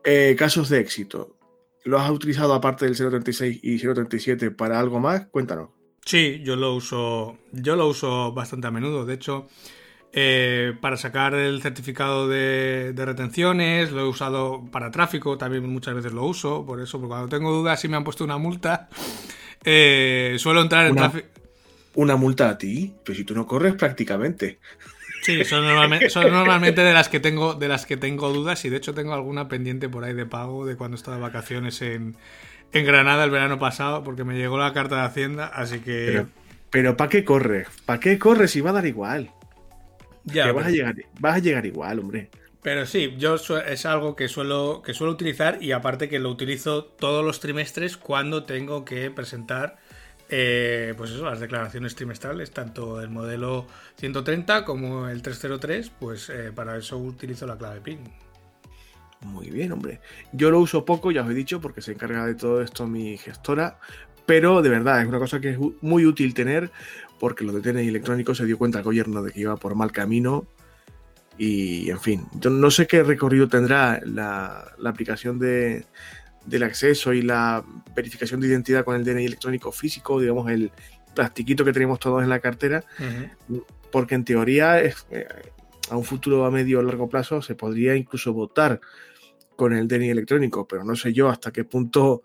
[0.03, 1.37] eh, casos de éxito.
[1.83, 5.27] ¿Lo has utilizado aparte del 036 y 037 para algo más?
[5.27, 5.69] Cuéntanos.
[6.05, 9.05] Sí, yo lo uso, yo lo uso bastante a menudo.
[9.05, 9.47] De hecho,
[10.15, 16.13] eh, para sacar el certificado de, retenciones, lo he usado para tráfico, también muchas veces
[16.13, 18.89] lo uso, por eso, porque cuando tengo dudas si me han puesto una multa,
[19.65, 21.27] eh, suelo entrar en tráfico.
[21.95, 22.93] ¿Una multa a ti?
[23.03, 24.59] Pues si tú no corres prácticamente.
[25.23, 28.93] Sí, son normalmente, de las que tengo de las que tengo dudas y de hecho
[28.93, 32.15] tengo alguna pendiente por ahí de pago de cuando estaba de vacaciones en,
[32.71, 36.05] Granada el verano pasado porque me llegó la carta de Hacienda, así que...
[36.07, 36.27] Pero,
[36.71, 37.67] pero ¿para qué corres?
[37.85, 39.31] ¿Para qué corres si va a dar igual?
[40.25, 42.29] Ya, vas, a llegar, vas a llegar igual, hombre.
[42.61, 46.85] Pero sí, yo es algo que suelo, que suelo utilizar y aparte que lo utilizo
[46.85, 49.77] todos los trimestres cuando tengo que presentar
[50.29, 56.51] eh, pues eso, las declaraciones trimestrales, tanto el modelo 130 como el 303, pues eh,
[56.55, 57.99] para eso utilizo la clave PIN.
[59.21, 59.99] Muy bien, hombre.
[60.31, 63.17] Yo lo uso poco, ya os he dicho, porque se encarga de todo esto mi
[63.17, 63.79] gestora,
[64.25, 66.71] pero de verdad es una cosa que es muy útil tener
[67.19, 69.91] porque los de DNI electrónico se dio cuenta el gobierno de que iba por mal
[69.91, 70.45] camino
[71.37, 75.85] y en fin, yo no sé qué recorrido tendrá la, aplicación de,
[76.45, 77.63] del acceso y la
[77.95, 80.71] verificación de identidad con el DNI electrónico físico, digamos el
[81.15, 82.83] plastiquito que tenemos todos en la cartera,
[83.91, 85.27] porque en teoría es, eh,
[85.89, 88.79] a un futuro a medio o largo plazo se podría incluso votar
[89.55, 92.23] con el DNI electrónico, pero no sé yo hasta qué punto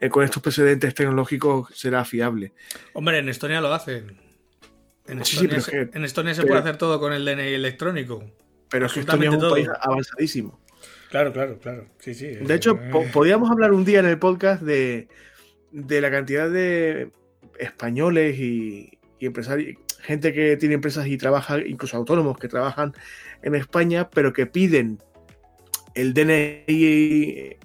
[0.00, 2.52] eh, con estos precedentes tecnológicos será fiable.
[2.92, 4.20] Hombre, en Estonia lo hacen.
[5.06, 5.58] En Estonia,
[5.92, 8.24] en Estonia se puede hacer todo con el DNI electrónico.
[8.68, 10.60] Pero es que Estonia es un país avanzadísimo.
[11.10, 11.86] Claro, claro, claro.
[11.98, 12.26] Sí, sí.
[12.26, 13.10] De hecho, eh.
[13.12, 15.08] podríamos hablar un día en el podcast de,
[15.70, 17.12] de la cantidad de
[17.58, 22.92] españoles y, y, empresarios, gente que tiene empresas y trabaja, incluso autónomos que trabajan
[23.42, 24.98] en España, pero que piden
[25.94, 27.56] el DNI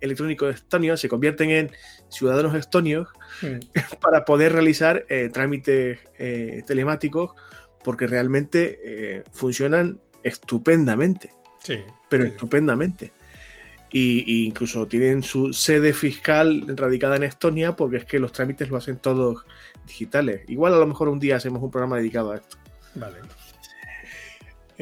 [0.00, 1.70] eh, electrónico estonio, se convierten en
[2.08, 3.08] ciudadanos estonios
[3.42, 3.58] hmm.
[4.00, 7.32] para poder realizar eh, trámites eh, telemáticos
[7.82, 11.32] porque realmente funcionan estupendamente.
[11.62, 11.78] Sí.
[12.10, 13.12] Pero estupendamente.
[13.90, 18.76] Y, incluso tienen su sede fiscal radicada en Estonia porque es que los trámites lo
[18.76, 19.46] hacen todos
[19.86, 20.42] digitales.
[20.48, 22.58] Igual a lo mejor un día hacemos un programa dedicado a esto.
[22.94, 23.16] Vale.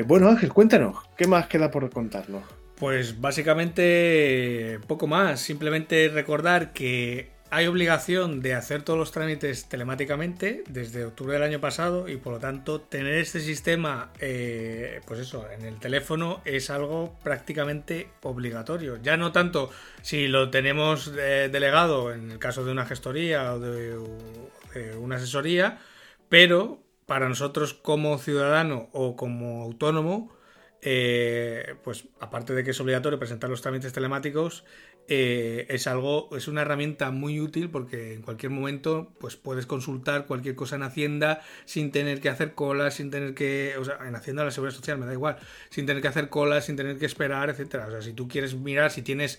[0.05, 2.43] bueno, Ángel, cuéntanos, ¿qué más queda por contarnos?
[2.79, 10.63] Pues básicamente poco más, simplemente recordar que hay obligación de hacer todos los trámites telemáticamente
[10.69, 15.51] desde octubre del año pasado y por lo tanto tener este sistema, eh, pues eso,
[15.51, 18.99] en el teléfono es algo prácticamente obligatorio.
[19.03, 19.71] Ya no tanto
[20.03, 23.99] si lo tenemos eh, delegado en el caso de una gestoría o de
[24.99, 25.79] una asesoría,
[26.29, 30.38] pero para nosotros como ciudadano o como autónomo,
[30.81, 34.65] eh, pues aparte de que es obligatorio presentar los trámites telemáticos,
[35.11, 40.27] eh, es algo, es una herramienta muy útil porque en cualquier momento pues puedes consultar
[40.27, 44.15] cualquier cosa en Hacienda sin tener que hacer colas, sin tener que, o sea, en
[44.15, 45.39] Hacienda la Seguridad Social me da igual,
[45.71, 47.87] sin tener que hacer colas, sin tener que esperar, etcétera.
[47.87, 49.39] O sea, si tú quieres mirar si tienes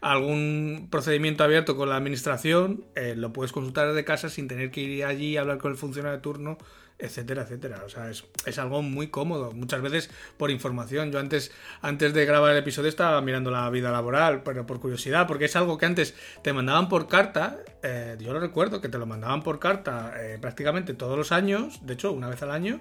[0.00, 4.80] algún procedimiento abierto con la administración, eh, lo puedes consultar desde casa sin tener que
[4.80, 6.56] ir allí a hablar con el funcionario de turno
[7.00, 7.82] etcétera, etcétera.
[7.84, 9.52] O sea, es, algo muy cómodo.
[9.52, 11.12] Muchas veces por información.
[11.12, 15.26] Yo antes, antes de grabar el episodio estaba mirando la vida laboral, pero por curiosidad,
[15.26, 17.58] porque es algo que antes te mandaban por carta.
[17.82, 21.84] Eh, yo lo recuerdo, que te lo mandaban por carta eh, prácticamente todos los años,
[21.86, 22.80] de hecho, una vez al año.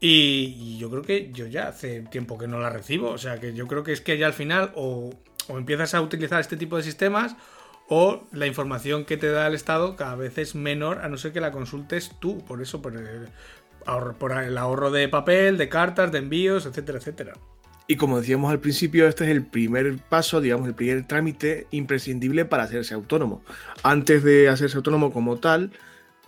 [0.00, 3.10] Y, yo creo que yo ya hace tiempo que no la recibo.
[3.10, 5.10] O sea, que yo creo que es que ya al final o,
[5.48, 7.34] o empiezas a utilizar este tipo de sistemas
[7.88, 11.32] o la información que te da el Estado cada vez es menor a no ser
[11.32, 13.28] que la consultes tú, por eso, por el,
[14.18, 17.32] por el ahorro de papel, de cartas, de envíos, etcétera, etcétera.
[17.86, 22.44] Y como decíamos al principio, este es el primer paso, digamos, el primer trámite imprescindible
[22.44, 23.42] para hacerse autónomo.
[23.82, 25.72] Antes de hacerse autónomo como tal,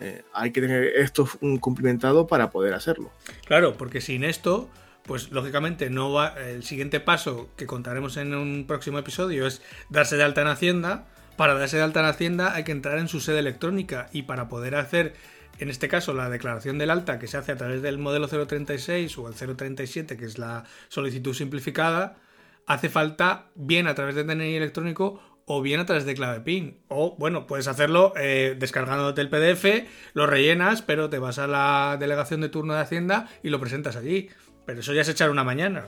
[0.01, 1.29] eh, hay que tener esto
[1.61, 3.12] cumplimentado para poder hacerlo.
[3.44, 4.70] Claro, porque sin esto,
[5.05, 6.29] pues lógicamente no va.
[6.29, 11.05] El siguiente paso que contaremos en un próximo episodio es darse de alta en Hacienda
[11.40, 14.50] para darse de alta en Hacienda hay que entrar en su sede electrónica y para
[14.50, 15.14] poder hacer,
[15.59, 19.16] en este caso, la declaración del alta que se hace a través del modelo 036
[19.16, 22.18] o el 037, que es la solicitud simplificada,
[22.66, 26.83] hace falta bien a través de DNI electrónico o bien a través de clave PIN.
[26.88, 31.96] O bueno, puedes hacerlo eh, descargándote el PDF, lo rellenas, pero te vas a la
[31.98, 34.29] delegación de turno de Hacienda y lo presentas allí.
[34.66, 35.87] Pero eso ya es echar una mañana.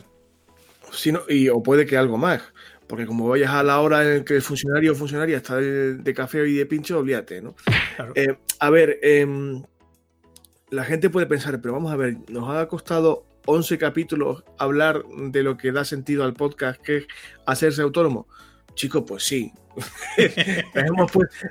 [0.92, 2.42] Sí, y, o puede que algo más.
[2.92, 6.46] Porque como vayas a la hora en que el funcionario o funcionaria está de, café
[6.46, 7.54] y de pincho, olvídate, ¿no?
[8.14, 9.62] Eh, a ver, em,
[10.68, 15.42] la gente puede pensar, pero vamos a ver, nos ha costado 11 capítulos hablar de
[15.42, 17.06] lo que da sentido al podcast, que es
[17.46, 18.28] hacerse autónomo.
[18.74, 19.52] Chicos, pues sí.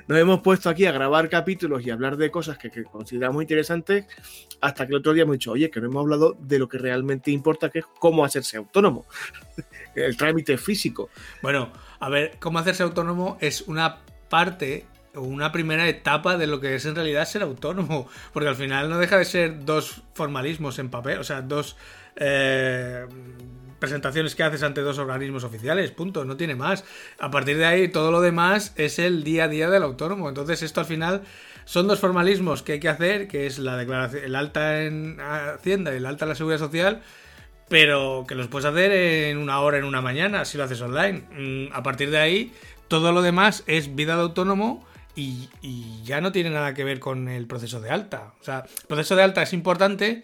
[0.06, 4.06] nos, hemos puesto, aquí a grabar capítulos y hablar de cosas que, consideramos interesantes
[4.60, 6.78] hasta que el otro día hemos dicho, oye, que no hemos hablado de lo que
[6.78, 9.06] realmente importa, que es cómo hacerse autónomo.
[9.94, 11.10] el trámite físico.
[11.42, 16.74] Bueno, a ver, cómo hacerse autónomo es una parte una primera etapa de lo que
[16.74, 20.90] es en realidad ser autónomo, porque al final no deja de ser dos formalismos en
[20.90, 21.76] papel, o sea, dos...
[22.16, 23.06] Eh,
[23.82, 26.84] presentaciones que haces ante dos organismos oficiales, punto, no tiene más.
[27.18, 30.28] A partir de ahí, todo lo demás es el día a día del autónomo.
[30.28, 31.22] Entonces, esto al final
[31.64, 35.92] son dos formalismos que hay que hacer, que es la declaración, el alta en Hacienda
[35.92, 37.02] y el alta en la Seguridad Social,
[37.68, 41.24] pero que los puedes hacer en una hora, en una mañana, si lo haces online.
[41.36, 42.52] Mm, a partir de ahí,
[42.86, 44.86] todo lo demás es vida de autónomo.
[45.16, 48.32] Y, y ya no tiene nada que ver con el proceso de alta.
[48.40, 50.22] O sea, el proceso de alta es importante,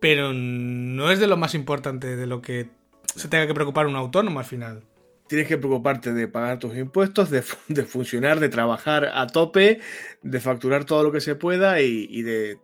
[0.00, 2.70] pero no es de lo más importante de lo que
[3.14, 4.82] se tenga que preocupar un autónomo al final.
[5.28, 9.80] tienes que preocuparte de pagar tus impuestos, de, funcionar, de trabajar a tope,
[10.22, 12.58] de facturar todo lo que se pueda y, de,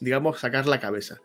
[0.00, 1.20] digamos, sacar la cabeza.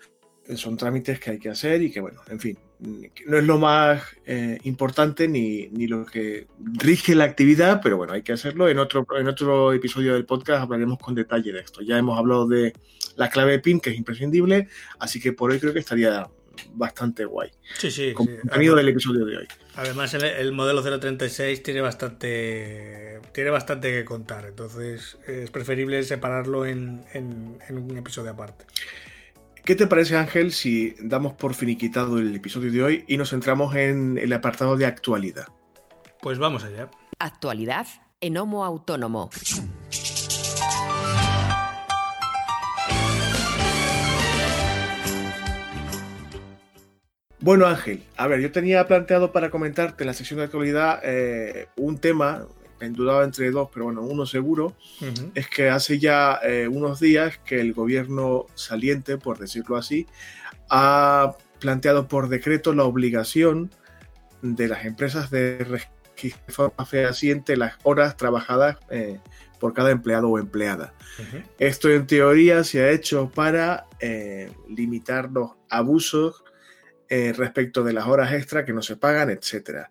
[0.55, 4.03] Son trámites que hay que hacer y que, bueno, en fin, no es lo más
[4.25, 8.67] eh, importante ni, ni, lo que rige la actividad, pero bueno, hay que hacerlo.
[8.67, 11.81] En otro, en otro episodio del podcast hablaremos con detalle de esto.
[11.81, 12.73] Ya hemos hablado de
[13.15, 14.67] la clave PIN, que es imprescindible,
[14.99, 16.27] así que por hoy creo que estaría
[16.73, 17.49] bastante guay.
[17.77, 18.13] Sí, sí.
[18.13, 19.47] contenido del episodio de hoy.
[19.75, 27.03] Además, el, modelo 036 tiene bastante, tiene bastante que contar, entonces es preferible separarlo en,
[27.69, 28.65] un episodio aparte.
[29.63, 33.75] ¿Qué te parece, Ángel, si damos por finiquitado el episodio de hoy y nos centramos
[33.75, 35.47] en el apartado de actualidad?
[36.21, 36.89] Pues vamos allá.
[37.19, 37.87] Actualidad
[38.19, 39.29] en Homo Autónomo.
[47.41, 51.69] Bueno, Ángel, a ver, yo tenía planteado para comentarte en la sección de actualidad eh,
[51.75, 52.45] un tema,
[52.79, 54.75] en dudaba entre dos, pero bueno, uno seguro,
[55.33, 60.05] es que hace ya eh, unos días que el gobierno saliente, por decirlo así,
[60.69, 63.71] ha planteado por decreto la obligación
[64.43, 69.17] de las empresas de registrar de forma fehaciente las horas trabajadas eh,
[69.59, 70.93] por cada empleado o empleada.
[71.57, 73.87] Esto en teoría se ha hecho para
[74.69, 76.43] limitar los abusos
[77.13, 79.81] eh, respecto de las horas extra que no se pagan, etc.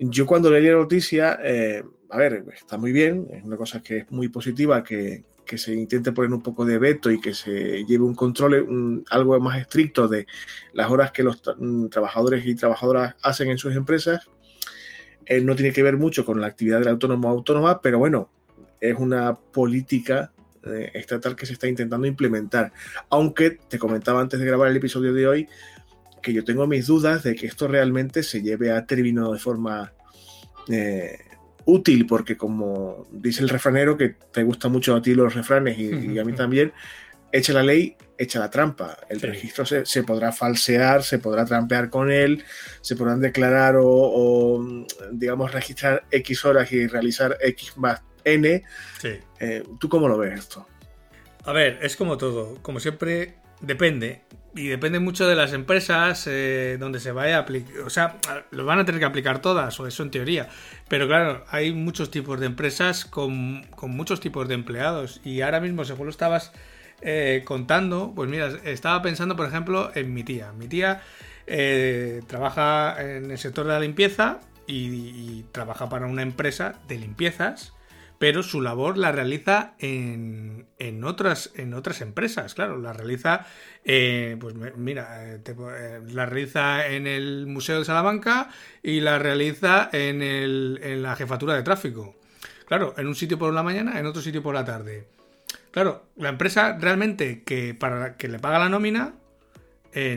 [0.00, 3.98] Yo cuando leí la noticia, eh, a ver, está muy bien, es una cosa que
[3.98, 5.22] es muy positiva, que,
[5.56, 9.60] se intente poner un poco de veto y que se lleve un control algo más
[9.60, 10.26] estricto de
[10.72, 14.28] las horas que los mm, trabajadores y trabajadoras hacen en sus empresas.
[15.26, 18.28] Eh, no tiene que ver mucho con la actividad del autónomo autónoma, pero bueno,
[18.80, 20.32] es una política
[20.94, 22.72] estatal que se está intentando implementar.
[23.10, 25.48] Aunque te comentaba antes de grabar el episodio de hoy,
[26.24, 29.92] que yo tengo mis dudas de que esto realmente se lleve a término de forma
[30.68, 31.18] eh,
[31.66, 36.18] útil, porque como dice el refranero, que te gusta mucho a ti los refranes y,
[36.18, 36.72] a mí también,
[37.30, 38.96] echa la ley, echa la trampa.
[39.10, 42.42] El registro se, podrá falsear, se podrá trampear con él,
[42.80, 48.64] se podrán declarar o, digamos, registrar X horas y realizar X más N.
[49.40, 50.66] Eh, ¿Tú cómo lo ves esto?
[51.44, 52.62] A ver, es como todo.
[52.62, 54.22] Como siempre, depende
[54.56, 57.80] y depende mucho de las empresas eh, donde se vaya a aplicar.
[57.80, 58.16] O sea,
[58.50, 60.48] lo van a tener que aplicar todas, o eso en teoría.
[60.88, 65.20] Pero claro, hay muchos tipos de empresas con, muchos tipos de empleados.
[65.24, 66.52] Y ahora mismo, según lo estabas
[67.00, 70.52] eh, contando, pues mira, estaba pensando, por ejemplo, en mi tía.
[70.52, 71.02] Mi tía
[71.46, 77.74] eh, trabaja en el sector de la limpieza y trabaja para una empresa de limpiezas
[78.18, 83.46] pero su labor la realiza en, en, otras, en otras empresas, claro, la realiza,
[83.84, 88.50] eh, pues mira, eh, eh, la realiza en el Museo de Salamanca
[88.82, 92.16] y la realiza en, el, en la jefatura de tráfico.
[92.66, 95.06] Claro, en un sitio por la mañana, en otro sitio por la tarde.
[95.70, 99.14] Claro, la empresa realmente que para que le paga la nómina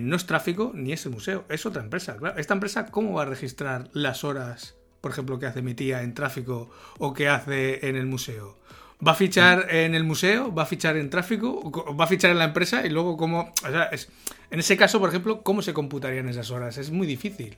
[0.02, 2.18] no es tráfico ni es el museo, es otra empresa.
[2.38, 6.14] Esta empresa, ¿cómo va a registrar las horas por ejemplo, que hace mi tía en
[6.14, 8.58] tráfico o que hace en el museo?
[9.06, 10.54] ¿Va a fichar en el museo?
[10.54, 11.72] ¿Va a fichar en tráfico?
[11.95, 12.86] ¿Va a fichar en la empresa?
[12.86, 13.54] Y luego, ¿cómo?
[13.64, 14.10] O sea, es,
[14.50, 16.78] en ese caso, por ejemplo, ¿cómo se computarían esas horas?
[16.78, 17.58] Es muy difícil.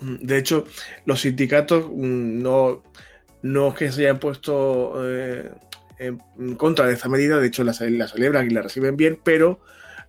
[0.00, 0.66] Mm, de hecho,
[1.06, 2.82] los sindicatos mm, no,
[3.42, 5.50] no es que se hayan puesto eh,
[5.98, 9.60] en contra de esta medida, de hecho la, celebran y la reciben bien, pero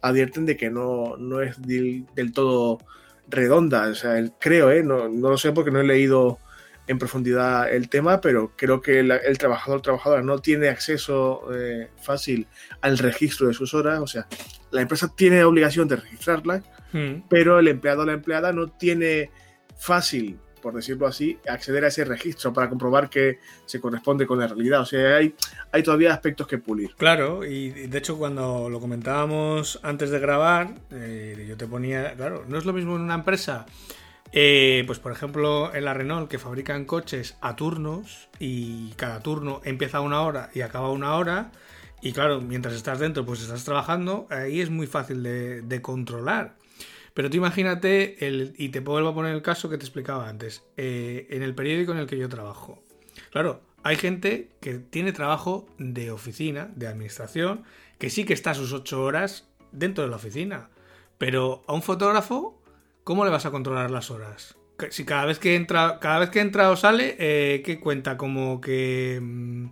[0.02, 2.80] advierten de que no, no es del todo
[3.28, 3.88] redonda.
[3.88, 4.84] O sea, creo, ¿eh?
[4.84, 6.40] no, lo sé porque no he leído
[6.88, 12.48] en profundidad el tema, pero creo que el, trabajador trabajadora no tiene acceso eh, fácil
[12.82, 14.00] al registro de sus horas.
[14.00, 14.28] O sea,
[14.72, 16.64] la empresa tiene obligación de registrarlas,
[16.94, 17.28] hmm.
[17.30, 19.32] pero el empleado o la empleada no tiene
[19.78, 23.38] fácil por decirlo así, acceder a ese registro para comprobar que
[23.68, 24.82] se corresponde con la realidad.
[24.82, 25.36] O sea, hay,
[25.72, 26.96] hay todavía aspectos que pulir.
[26.96, 32.46] Claro, y de hecho cuando lo comentábamos antes de grabar, eh, yo te ponía, claro,
[32.48, 33.68] no es lo mismo en una empresa.
[34.32, 39.62] Eh, pues por ejemplo en la Renault que fabrican coches a turnos y cada turno
[39.66, 41.52] empieza una hora y acaba una hora
[42.02, 46.56] y claro, mientras estás dentro pues estás trabajando, ahí es muy fácil de controlar.
[47.16, 50.64] Pero tú imagínate, el, y te vuelvo a poner el caso que te explicaba antes,
[50.76, 52.84] eh, en el periódico en el que yo trabajo.
[53.32, 57.64] Claro, hay gente que tiene trabajo de oficina, de administración,
[58.00, 60.70] que sí que está sus ocho horas dentro de la oficina.
[61.18, 62.62] Pero a un fotógrafo,
[63.06, 64.58] ¿cómo le vas a controlar las horas?
[64.90, 68.18] Si cada vez que entra, cada vez que entra o sale, eh, ¿qué cuenta?
[68.18, 69.68] Como que, mm,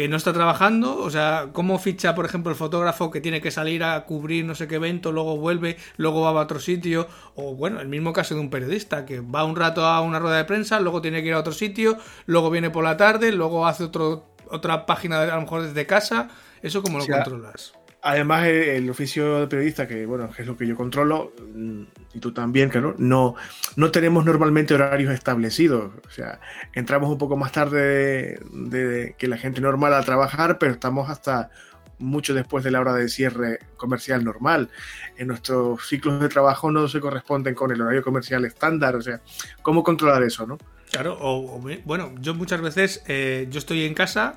[0.00, 3.50] que no está trabajando, o sea, cómo ficha, por ejemplo, el fotógrafo que tiene que
[3.50, 7.54] salir a cubrir no sé qué evento, luego vuelve, luego va a otro sitio, o
[7.54, 10.46] bueno, el mismo caso de un periodista que va un rato a una rueda de
[10.46, 13.84] prensa, luego tiene que ir a otro sitio, luego viene por la tarde, luego hace
[13.84, 16.30] otro, otra página a lo mejor desde casa,
[16.62, 17.74] ¿eso cómo lo controlas?
[18.00, 21.82] Además, el, oficio de periodista, que bueno, que es lo que yo controlo, mm,
[22.12, 23.34] y tú también, que no,
[23.76, 25.92] no tenemos normalmente horarios establecidos.
[26.06, 26.40] O sea,
[26.72, 31.50] entramos un poco más tarde de, que la gente normal a trabajar, pero estamos hasta
[31.98, 34.70] mucho después de la hora de cierre comercial normal.
[35.18, 38.96] En nuestros ciclos de trabajo no se corresponden con el horario comercial estándar.
[38.96, 39.20] O sea,
[39.62, 40.58] ¿cómo controlar eso, no?
[40.90, 44.36] Claro, o, bueno, yo muchas veces, eh, yo estoy en casa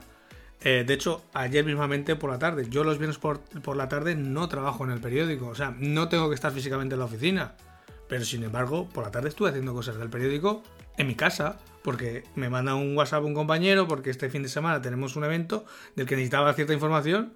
[0.63, 3.41] eh, de hecho, ayer mismamente por la tarde, yo los viernes por,
[3.75, 6.99] la tarde no trabajo en el periódico, o sea, no tengo que estar físicamente en
[6.99, 7.55] la oficina.
[8.07, 10.63] Pero sin embargo, por la tarde estuve haciendo cosas del periódico
[10.97, 14.81] en mi casa, porque me manda un WhatsApp un compañero, porque este fin de semana
[14.81, 17.33] tenemos un evento del que necesitaba cierta información.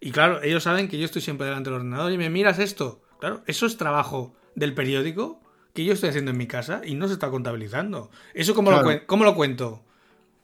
[0.00, 3.02] Y claro, ellos saben que yo estoy siempre delante del ordenador y me miras esto.
[3.18, 5.42] Claro, eso es trabajo del periódico
[5.74, 8.10] que yo estoy haciendo en mi casa y no se está contabilizando.
[8.32, 9.84] ¿Eso cómo, lo, cómo lo cuento?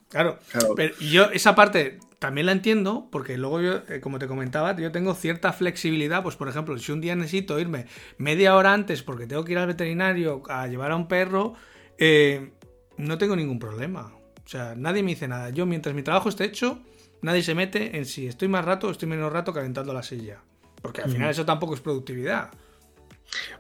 [0.09, 0.38] Claro,
[0.76, 4.92] Pero yo esa parte también la entiendo porque luego yo, eh, como te comentaba, yo
[4.92, 6.22] tengo cierta flexibilidad.
[6.22, 7.86] Pues, por ejemplo, si un día necesito irme
[8.18, 11.54] media hora antes porque tengo que ir al veterinario a llevar a un perro,
[11.98, 12.52] eh,
[12.96, 14.12] no tengo ningún problema.
[14.44, 15.50] O sea, nadie me dice nada.
[15.50, 16.80] Yo, mientras mi trabajo esté hecho,
[17.20, 20.40] nadie se mete en si estoy más rato o estoy menos rato calentando la silla.
[20.80, 22.50] Porque al final eso tampoco es productividad.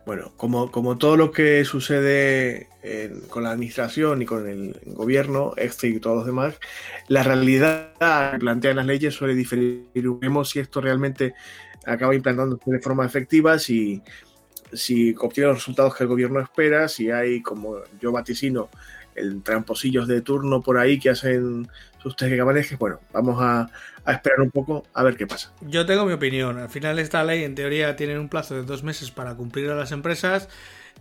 [0.04, 2.68] Bueno, como, como todo lo que sucede
[3.28, 6.58] con la administración y con el gobierno, este y todos los demás,
[7.08, 7.92] la realidad
[8.32, 9.86] que plantean las leyes suele diferir.
[10.20, 11.34] Vemos si esto realmente
[11.84, 14.02] acaba implantándose de forma efectiva, si,
[14.72, 18.68] si obtiene los resultados que el gobierno espera, si hay, como yo vaticino,
[19.14, 21.68] el tramposillos de turno por ahí que hacen
[22.10, 23.68] sus que Bueno, vamos a,
[24.06, 25.52] esperar un poco a ver qué pasa.
[25.60, 26.58] Yo tengo mi opinión.
[26.58, 29.74] Al final esta ley en teoría tiene un plazo de dos meses para cumplir a
[29.74, 30.48] las empresas.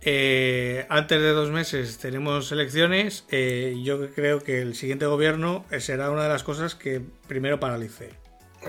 [0.02, 3.26] Eh, antes de dos meses tenemos elecciones.
[3.30, 8.10] Eh, yo creo que el siguiente gobierno será una de las cosas que primero paralice.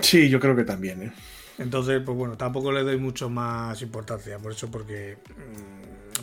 [0.01, 1.01] Sí, yo creo que también.
[1.01, 1.11] ¿eh?
[1.57, 4.37] Entonces, pues bueno, tampoco le doy mucho más importancia.
[4.37, 5.17] Por eso, porque...
[5.35, 5.76] Mm,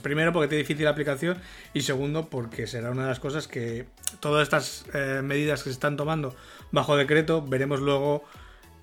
[0.05, 1.39] primero porque tiene difícil aplicación
[1.73, 3.87] y segundo porque será una de las cosas que
[4.21, 6.37] todas estas eh, medidas que se están tomando
[6.71, 8.23] bajo decreto veremos luego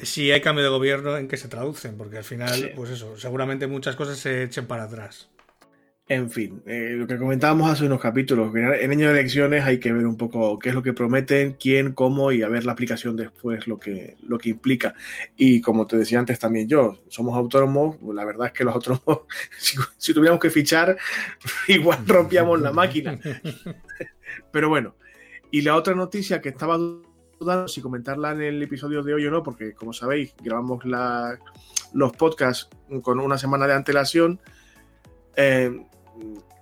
[0.02, 3.68] si hay cambio de gobierno en qué se traducen porque al final pues eso seguramente
[3.68, 5.30] muchas cosas se echen para atrás
[6.12, 9.94] en fin, eh, lo que comentábamos hace unos capítulos, en año de elecciones hay que
[9.94, 13.16] ver un poco qué es lo que prometen, quién, cómo y a ver la aplicación
[13.16, 14.94] después, lo que, lo que implica.
[15.38, 19.22] Y como te decía antes también yo, somos autónomos, la verdad es que los autónomos,
[19.98, 20.98] si, tuviéramos que fichar,
[21.70, 23.18] igual rompíamos la máquina.
[24.52, 24.98] Pero bueno,
[25.50, 29.32] y la otra noticia que estaba dudando si comentarla en el episodio de hoy o
[29.32, 30.84] no, porque como sabéis, grabamos
[31.94, 32.68] los podcasts
[33.02, 34.42] con una semana de antelación.
[35.38, 35.86] Eh,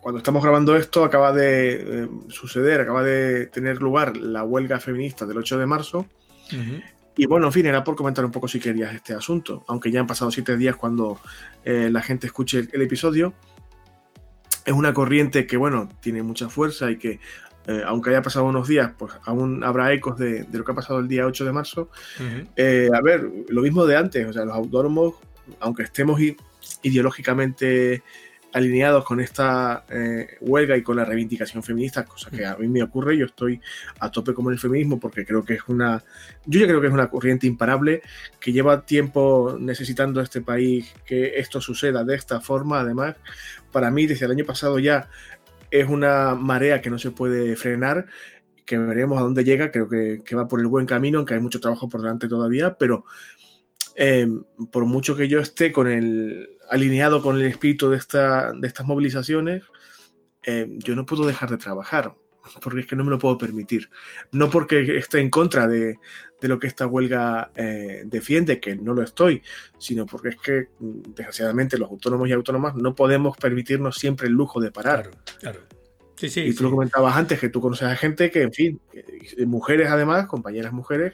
[0.02, 5.26] cuando estamos grabando esto, acaba de eh, suceder, acaba de tener lugar la huelga feminista
[5.26, 6.06] del 8 de marzo.
[7.16, 10.00] Y bueno, en fin, era por comentar un poco si querías este asunto, aunque ya
[10.00, 11.20] han pasado siete días cuando
[11.64, 13.34] eh, la gente escuche el, episodio.
[14.66, 17.20] Es una corriente que, bueno, tiene mucha fuerza y que,
[17.68, 21.00] eh, aunque haya pasado unos días, pues aún habrá ecos de, lo que ha pasado
[21.00, 21.89] el día 8 de marzo.
[22.18, 25.16] a ver, lo mismo de antes, o sea, los autónomos,
[25.60, 26.20] aunque estemos
[26.84, 28.02] ideológicamente
[28.54, 32.82] alineados con esta eh, huelga y con la reivindicación feminista, cosa que a mí me
[32.82, 33.62] ocurre, yo estoy
[34.00, 36.04] a tope con el feminismo porque creo que es una,
[36.45, 38.02] yo ya creo que es una corriente imparable
[38.39, 43.16] que lleva tiempo necesitando este país que esto suceda de esta forma, además,
[43.72, 45.10] para mí desde el año pasado ya
[45.72, 48.08] es una marea que no se puede frenar,
[48.66, 51.60] que veremos a dónde llega, creo que, va por el buen camino, aunque hay mucho
[51.60, 53.06] trabajo por delante todavía, pero
[53.95, 54.28] eh,
[54.72, 58.86] por mucho que yo esté con el alineado con el espíritu de, esta, de estas
[58.86, 59.64] movilizaciones,
[60.44, 62.16] eh, yo no puedo dejar de trabajar,
[62.62, 63.90] porque es que no me lo puedo permitir.
[64.32, 66.00] No porque esté en contra de,
[66.42, 69.42] lo que esta huelga eh, defiende, que no lo estoy,
[69.78, 74.60] sino porque es que, desgraciadamente, los autónomos y autónomas no podemos permitirnos siempre el lujo
[74.60, 75.12] de parar.
[75.40, 75.60] Claro,
[76.20, 78.82] Sí, sí, y tú lo comentabas antes, que tú conoces a gente que, en fin,
[79.48, 81.14] mujeres además, compañeras mujeres,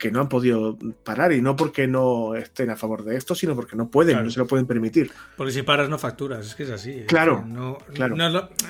[0.00, 3.54] que no han podido parar y no porque no estén a favor de esto, sino
[3.54, 5.12] porque no pueden, no se lo pueden permitir.
[5.36, 7.04] Porque si paras no facturas, es que es así.
[7.06, 7.44] Claro.
[7.46, 8.16] no, claro.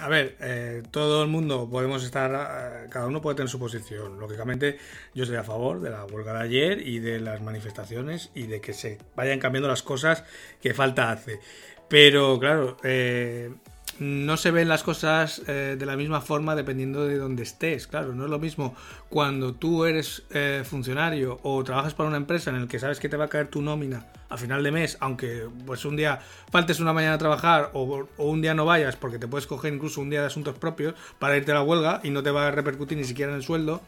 [0.03, 4.19] a ver, eh, todo el mundo podemos estar, eh, cada uno puede tener su posición.
[4.19, 4.77] Lógicamente,
[5.15, 8.61] yo estoy a favor de la huelga de ayer y de las manifestaciones y de
[8.61, 10.25] que se vayan cambiando las cosas
[10.61, 11.41] que falta hace.
[11.89, 13.55] Pero claro, eh,
[14.01, 17.87] no se ven las cosas eh, de la misma forma dependiendo de dónde estés.
[17.87, 18.75] Claro, no es lo mismo
[19.11, 23.11] cuando tú eres eh, funcionario o trabajas para una empresa en el que sabes que
[23.11, 26.19] te va a caer tu nómina a final de mes, aunque pues un día
[26.51, 30.01] faltes una mañana a trabajar o, un día no vayas porque te puedes coger incluso
[30.01, 32.51] un día de asuntos propios para irte a la huelga y no te va a
[32.51, 33.83] repercutir ni siquiera en el sueldo,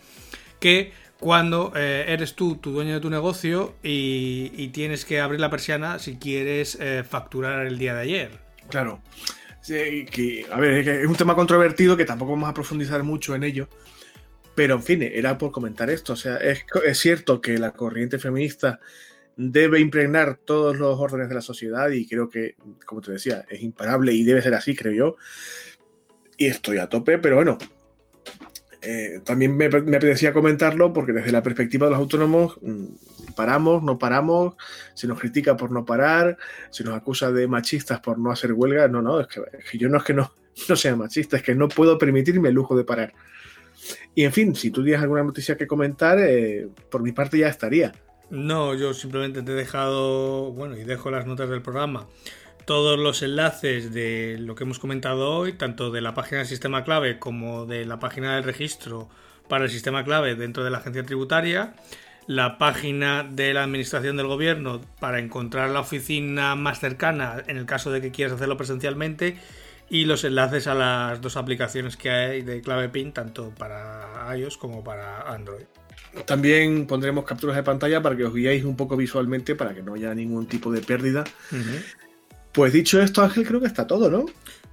[0.61, 5.49] que cuando eh, eres tú, tu dueño de tu negocio y, tienes que abrir la
[5.49, 8.39] persiana si quieres facturar el día de ayer.
[8.69, 9.01] Claro
[9.67, 13.69] que, a ver, es un tema controvertido que tampoco vamos a profundizar mucho en ello.
[14.55, 16.13] Pero en fin, era por comentar esto.
[16.13, 16.65] O sea, es,
[16.99, 18.81] cierto que la corriente feminista
[19.37, 23.63] debe impregnar todos los órdenes de la sociedad y creo que, como te decía, es
[23.63, 25.17] imparable y debe ser así, creo yo.
[26.37, 27.57] Y estoy a tope, pero bueno,
[28.83, 32.87] eh, también me, me, apetecía comentarlo porque desde la perspectiva de los autónomos mm,
[33.33, 34.55] paramos, no paramos,
[34.95, 36.37] se nos critica por no parar,
[36.71, 38.89] se nos acusa de machistas por no hacer huelga.
[38.89, 40.33] No, no, es que, yo no es que no,
[40.69, 43.13] no sea machista, es que no puedo permitirme el lujo de parar.
[44.15, 47.49] Y en fin, si tú tienes alguna noticia que comentar, eh, por mi parte ya
[47.49, 47.93] estaría.
[48.31, 52.07] No, yo simplemente te he dejado, bueno, y dejo las notas del programa
[52.65, 56.85] todos los enlaces de lo que hemos comentado hoy, tanto de la página del sistema
[56.85, 59.09] clave como de la página del registro
[59.49, 61.75] para el sistema clave dentro de la agencia tributaria,
[62.27, 67.67] la página de la administración del gobierno para encontrar la oficina más cercana en el
[67.67, 69.37] caso de que quieras hacerlo presencialmente
[69.91, 74.57] y los enlaces a las dos aplicaciones que hay de clave PIN tanto para iOS
[74.57, 75.65] como para Android.
[76.27, 79.95] También pondremos capturas de pantalla para que os guiéis un poco visualmente para que no
[79.95, 81.25] haya ningún tipo de pérdida.
[82.53, 84.27] Pues dicho esto, Ángel, creo que está todo, ¿no?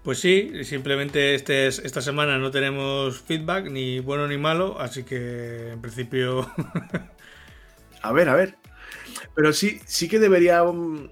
[0.03, 5.71] Pues sí, simplemente este esta semana no tenemos feedback, ni bueno ni malo, así que
[5.71, 6.49] en principio.
[8.01, 8.55] a ver, a ver.
[9.35, 10.63] Pero sí, sí que debería.
[10.63, 11.09] Um,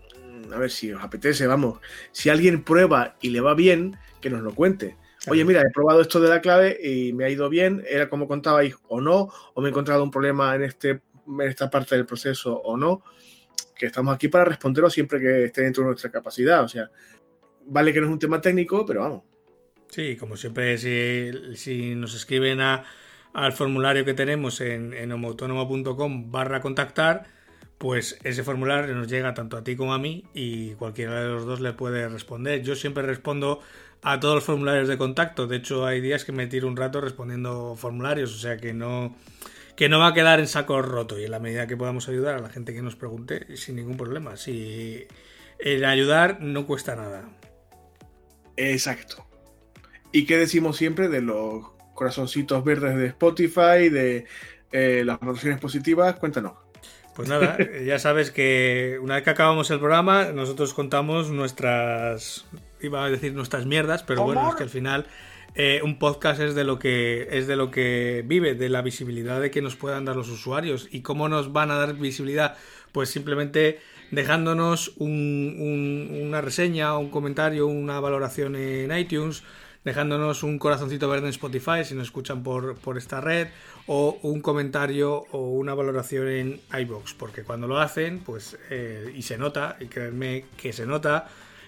[0.53, 1.79] a ver si os apetece, vamos.
[2.11, 4.95] Si alguien prueba y le va bien, que nos lo cuente.
[5.29, 8.29] Oye, mira, he probado esto de la clave y me ha ido bien, era como
[8.29, 12.05] contabais o no, o me he encontrado un problema en, este, en esta parte del
[12.05, 13.03] proceso o no
[13.77, 16.63] que estamos aquí para responderlo siempre que esté dentro de nuestra capacidad.
[16.63, 16.89] O sea,
[17.65, 19.23] vale que no es un tema técnico, pero vamos.
[19.89, 22.59] Sí, como siempre, si, nos escriben
[23.37, 27.27] al formulario que tenemos en, en homoautónomo.com barra contactar,
[27.77, 31.45] pues ese formulario nos llega tanto a ti como a mí y cualquiera de los
[31.45, 32.63] dos le puede responder.
[32.63, 33.61] Yo siempre respondo
[34.01, 35.45] a todos los formularios de contacto.
[35.45, 39.15] De hecho, hay días que me tiro un rato respondiendo formularios, o sea que no
[39.75, 42.33] que no va a quedar en saco roto y en la medida que podamos ayudar
[42.33, 44.35] a la gente que nos pregunte, sin ningún problema.
[44.35, 45.05] Si
[45.59, 47.29] el ayudar no cuesta nada.
[48.55, 49.27] Exacto.
[50.11, 54.25] ¿Y qué decimos siempre de los corazoncitos verdes de Spotify, de
[54.71, 56.15] eh, las notaciones positivas?
[56.15, 56.53] Cuéntanos.
[57.15, 62.45] Pues nada, ya sabes que una vez que acabamos el programa, nosotros contamos nuestras,
[62.79, 65.07] iba a decir nuestras mierdas, pero bueno, es que al final
[65.55, 69.41] eh, un podcast es de lo que es de lo que vive, de la visibilidad
[69.41, 70.87] de que nos puedan dar los usuarios.
[70.91, 72.55] ¿Y cómo nos van a dar visibilidad?
[72.91, 73.79] Pues simplemente
[74.11, 79.43] dejándonos una reseña, un comentario, una valoración en iTunes,
[79.87, 83.47] dejándonos un corazoncito verde en Spotify si nos escuchan por, por esta red,
[83.87, 89.21] o un comentario o una valoración en iBox, porque cuando lo hacen, pues, eh, y
[89.21, 91.27] se nota, y créanme que se nota,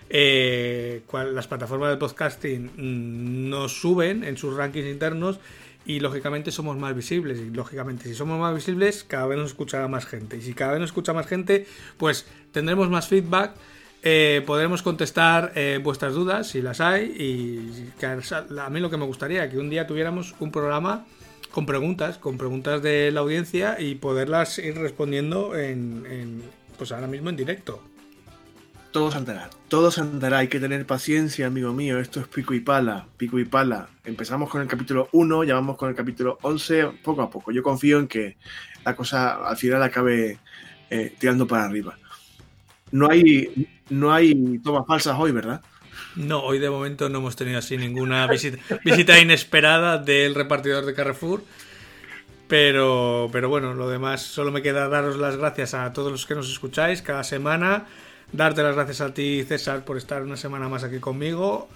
[0.09, 1.03] eh,
[1.33, 5.39] las plataformas de podcasting mm, nos suben en sus rankings internos
[5.85, 7.39] y lógicamente somos más visibles.
[7.39, 10.37] Y lógicamente, si somos más visibles, cada vez nos escuchará más gente.
[10.37, 11.65] Y si cada vez nos escucha más gente,
[11.97, 13.53] pues tendremos más feedback.
[14.01, 19.05] Eh, podremos contestar eh, vuestras dudas si las hay y a mí lo que me
[19.05, 21.05] gustaría que un día tuviéramos un programa
[21.51, 26.43] con preguntas, con preguntas de la audiencia y poderlas ir respondiendo en
[26.79, 27.83] pues ahora mismo en directo.
[28.91, 32.55] Todo se andará, todo se andará, hay que tener paciencia, amigo mío, esto es pico
[32.55, 33.87] y pala, pico y pala.
[34.03, 37.51] Empezamos con el capítulo 1, ya vamos con el capítulo 11, poco a poco.
[37.51, 38.37] Yo confío en que
[38.83, 40.39] la cosa al final acabe
[40.89, 41.99] eh, tirando para arriba.
[42.91, 45.61] No hay, no hay tomas falsas hoy, ¿verdad?
[46.15, 50.93] No, hoy de momento no hemos tenido así ninguna visita, visita inesperada del repartidor de
[50.93, 51.43] Carrefour.
[52.47, 56.33] Pero, pero bueno, lo demás solo me queda daros las gracias a todos los que
[56.33, 57.85] nos escucháis cada semana
[58.31, 61.69] darte las gracias a ti, César, por estar una semana más aquí conmigo,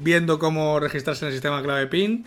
[0.00, 2.24] viendo cómo registrarse en el sistema clave PIN.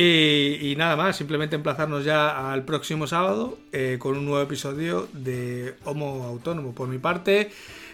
[0.00, 5.74] Y, nada más, simplemente emplazarnos ya al próximo sábado eh, con un nuevo episodio de
[5.82, 6.72] Homo Autónomo.
[6.72, 7.50] Por mi parte,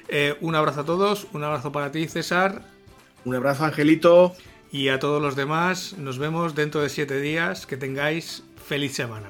[0.09, 2.61] eh, un abrazo a todos, un abrazo para ti, César.
[3.25, 4.37] Un abrazo, Angelito.
[4.71, 7.65] Y a todos los demás, nos vemos dentro de siete días.
[7.65, 9.29] Que tengáis feliz semana.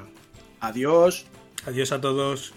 [0.58, 1.26] Adiós.
[1.66, 2.54] Adiós a todos.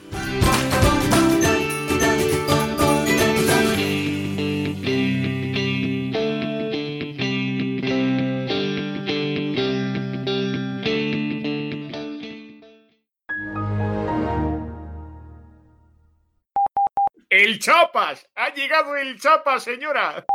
[17.67, 18.25] Chapas!
[18.37, 20.25] ¡Ha llegado el Chapas, señora!